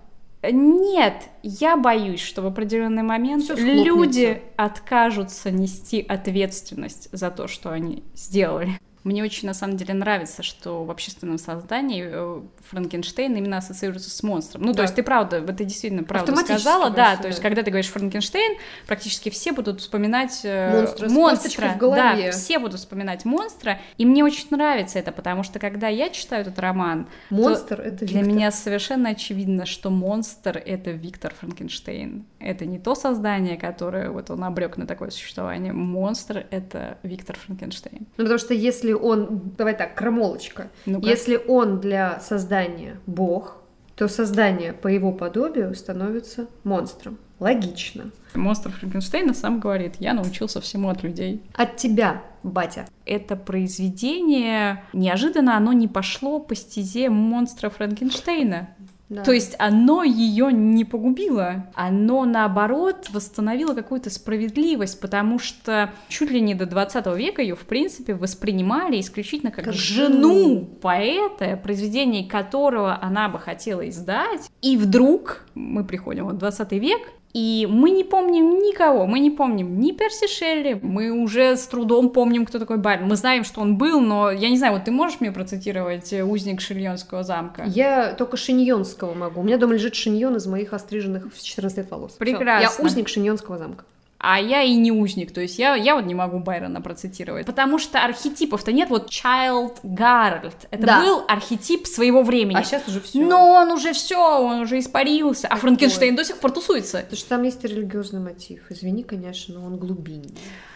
[0.52, 8.04] Нет, я боюсь, что в определенный момент люди откажутся нести ответственность за то, что они
[8.14, 8.80] сделали.
[9.06, 12.42] Мне очень, на самом деле, нравится, что в общественном создании э,
[12.72, 14.64] Франкенштейн именно ассоциируется с монстром.
[14.64, 14.82] Ну, то Да.
[14.84, 17.44] есть ты правда, ты действительно правду Автоматически сказала, да, то есть да.
[17.44, 21.70] когда ты говоришь Франкенштейн, практически все будут вспоминать э, Монстра монстра.
[21.70, 22.26] в голове.
[22.26, 26.42] Да, все будут вспоминать монстра, и мне очень нравится это, потому что когда я читаю
[26.42, 28.36] этот роман, Монстр это для Виктор.
[28.36, 32.26] меня совершенно очевидно, что монстр— это Виктор Франкенштейн.
[32.46, 35.74] Это не то создание, которое вот он обрек на такое существование.
[35.74, 38.06] Монстр— это Виктор Франкенштейн.
[38.18, 41.08] Ну, потому что если он, давай так, крамолочка, Ну-ка.
[41.08, 43.58] если он для создания бог,
[43.96, 47.18] то создание по его подобию становится монстром.
[47.40, 48.12] Логично.
[48.36, 51.42] Монстр Франкенштейна сам говорит, я научился всему от людей.
[51.54, 52.88] От тебя, батя.
[53.06, 58.70] Это произведение, неожиданно оно не пошло по стезе монстра Франкенштейна.
[59.08, 59.24] Да.
[59.24, 66.42] То есть оно ее не погубило, оно наоборот восстановило какую-то справедливость, потому что чуть ли
[66.42, 70.66] не до 20 века ее в принципе воспринимали исключительно как, Как жену жену.
[70.82, 74.50] поэта, произведение которого она бы хотела издать.
[74.62, 77.02] И вдруг мы приходим в 20 век,
[77.36, 82.10] и мы не помним никого, мы не помним ни Перси Шелли, мы уже с трудом
[82.12, 83.10] помним, кто такой Байрон.
[83.10, 86.24] Мы знаем, что он был, но я не знаю, вот ты можешь мне процитировать э,
[86.24, 87.66] «Узник Шильонского замка»?
[87.68, 89.42] Я только шиньонского могу.
[89.42, 92.12] У меня дома лежит шиньон из моих остриженных в 14 лет волос.
[92.12, 92.20] Всё.
[92.20, 92.82] Прекрасно.
[92.82, 93.84] Я узник шиньонского замка.
[94.18, 97.46] А я и не узник, то есть я, я вот не могу Байрона процитировать.
[97.46, 101.00] Потому что архетипов-то нет, вот Child Гарольд, это Да.
[101.02, 102.58] был архетип своего времени.
[102.58, 103.20] А сейчас уже все.
[103.20, 107.00] Но он уже все, он уже испарился, а Франкенштейн до сих пор тусуется.
[107.00, 108.62] Потому что там есть религиозный мотив.
[108.70, 110.34] Извини, конечно, но он глубинный.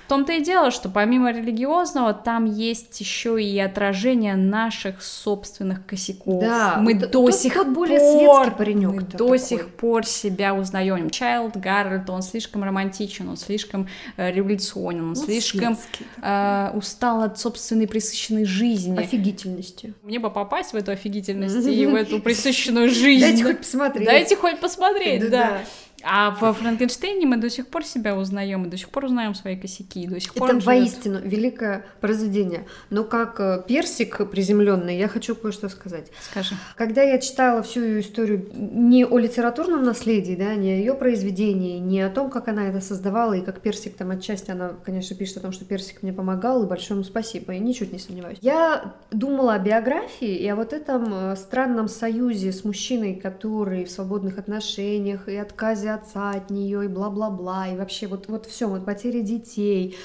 [0.09, 6.41] В том-то и дело, что помимо религиозного, там есть еще и отражение наших собственных косяков.
[6.41, 9.37] Да, мы вот до тот- сих тот пор, более светский паренек мы до такой.
[9.37, 11.11] сих пор себя узнаем.
[11.11, 13.87] Чайлд Гарольд, он слишком романтичен, он слишком
[14.17, 15.77] э, революционен, он Ну, слишком
[16.23, 18.97] э, устал от собственной присыщенной жизни.
[18.97, 19.93] Офигительности.
[20.01, 23.21] Мне бы попасть в эту офигительность и в эту присыщенную жизнь.
[23.21, 24.07] Дайте хоть посмотреть.
[24.07, 25.59] Дайте хоть посмотреть, да.
[26.03, 29.55] А во Франкенштейне мы до сих пор себя узнаем, и до сих пор узнаем свои
[29.57, 30.79] косяки, и до сих пор Это он живет.
[30.79, 32.65] воистину великое произведение.
[32.89, 36.07] Но как э, персик приземленный, я хочу кое-что сказать.
[36.31, 36.55] Скажи.
[36.75, 41.79] Когда я читала всю ее историю не о литературном наследии, да, не о ее произведении,
[41.79, 45.37] не о том, как она это создавала, и как Персик там отчасти, она, конечно, пишет
[45.37, 48.37] о том, что Персик мне помогал, и большое ему спасибо, и ничуть не сомневаюсь.
[48.41, 53.91] Я думала о биографии и о вот этом э, странном союзе с мужчиной, который в
[53.91, 58.85] свободных отношениях, и отказе отца от нее, и бла-бла-бла, и вообще вот, вот все, вот
[58.85, 59.97] потеря детей.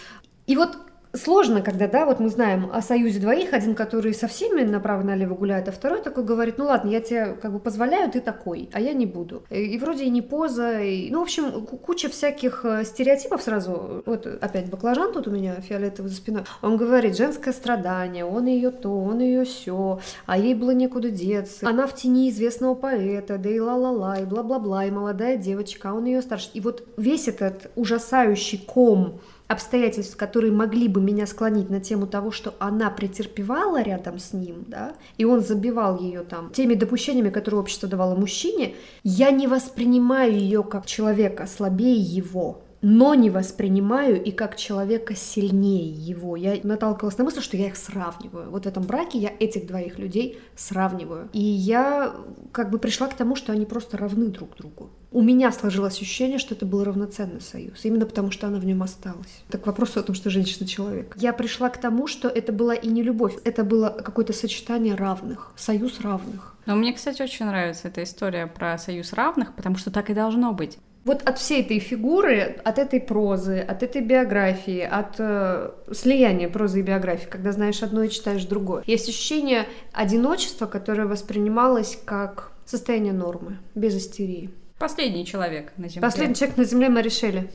[0.47, 0.77] И вот
[1.15, 5.69] сложно, когда, да, вот мы знаем о союзе двоих, один, который со всеми направо-налево гуляет,
[5.69, 8.93] а второй такой говорит, ну ладно, я тебе как бы позволяю, ты такой, а я
[8.93, 9.45] не буду.
[9.51, 14.03] И, вроде и не поза, и, ну, в общем, ку- куча всяких э, стереотипов сразу.
[14.07, 16.43] Вот опять баклажан тут у меня фиолетовый за спиной.
[16.63, 21.69] Он говорит, женское страдание, он ее то, он ее все, а ей было некуда деться.
[21.69, 26.07] Она в тени известного поэта, да и ла-ла-ла, и бла-бла-бла, и молодая девочка, а он
[26.07, 26.51] ее старше.
[26.55, 32.31] И вот весь этот ужасающий ком обстоятельств, которые могли бы меня склонить на тему того,
[32.31, 37.61] что она претерпевала рядом с ним, да, и он забивал ее там теми допущениями, которые
[37.61, 44.31] общество давало мужчине, я не воспринимаю ее как человека слабее его но не воспринимаю и
[44.31, 46.37] как человека сильнее его.
[46.37, 48.51] Я наталкивалась на мысль, что я их сравниваю.
[48.51, 51.31] Вот в этом браке я этих двоих людей сравниваю.
[51.33, 52.15] И я
[52.53, 54.91] как бы пришла к тому, что они просто равны друг другу.
[55.13, 58.83] У меня сложилось ощущение, что это был равноценный союз, именно потому что она в нем
[58.83, 59.43] осталась.
[59.49, 61.17] Так к вопросу о том, что женщина человек.
[61.19, 65.53] Я пришла к тому, что это была и не любовь, это было какое-то сочетание равных,
[65.57, 66.55] союз равных.
[66.67, 70.53] Но мне, кстати, очень нравится эта история про союз равных, потому что так и должно
[70.53, 70.79] быть.
[71.05, 76.81] Вот от всей этой фигуры, от этой прозы, от этой биографии, от э, слияния прозы
[76.81, 83.13] и биографии, когда знаешь одно и читаешь другое, есть ощущение одиночества, которое воспринималось как состояние
[83.13, 84.51] нормы, без истерии.
[84.79, 86.01] Последний человек на Земле.
[86.01, 87.51] Последний человек на Земле мы решили.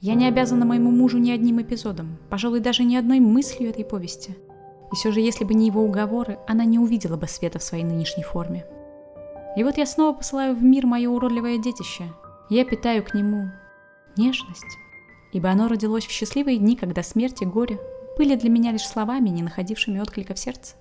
[0.00, 4.36] Я не обязана моему мужу ни одним эпизодом, пожалуй, даже ни одной мыслью этой повести.
[4.92, 7.84] И все же, если бы не его уговоры, она не увидела бы света в своей
[7.84, 8.66] нынешней форме.
[9.56, 12.12] И вот я снова посылаю в мир мое уродливое детище.
[12.50, 13.50] Я питаю к нему
[14.16, 14.78] нежность,
[15.32, 17.80] ибо оно родилось в счастливые дни, когда смерть и горе
[18.18, 20.76] были для меня лишь словами, не находившими отклика в сердце.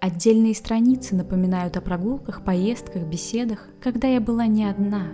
[0.00, 5.08] Отдельные страницы напоминают о прогулках, поездках, беседах, когда я была не одна,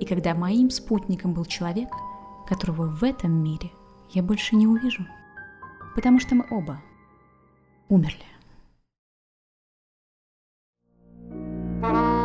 [0.00, 1.90] и когда моим спутником был человек,
[2.48, 3.70] которого в этом мире
[4.10, 5.06] я больше не увижу,
[5.94, 6.82] потому что мы оба
[7.88, 8.24] умерли.
[11.82, 12.21] thank you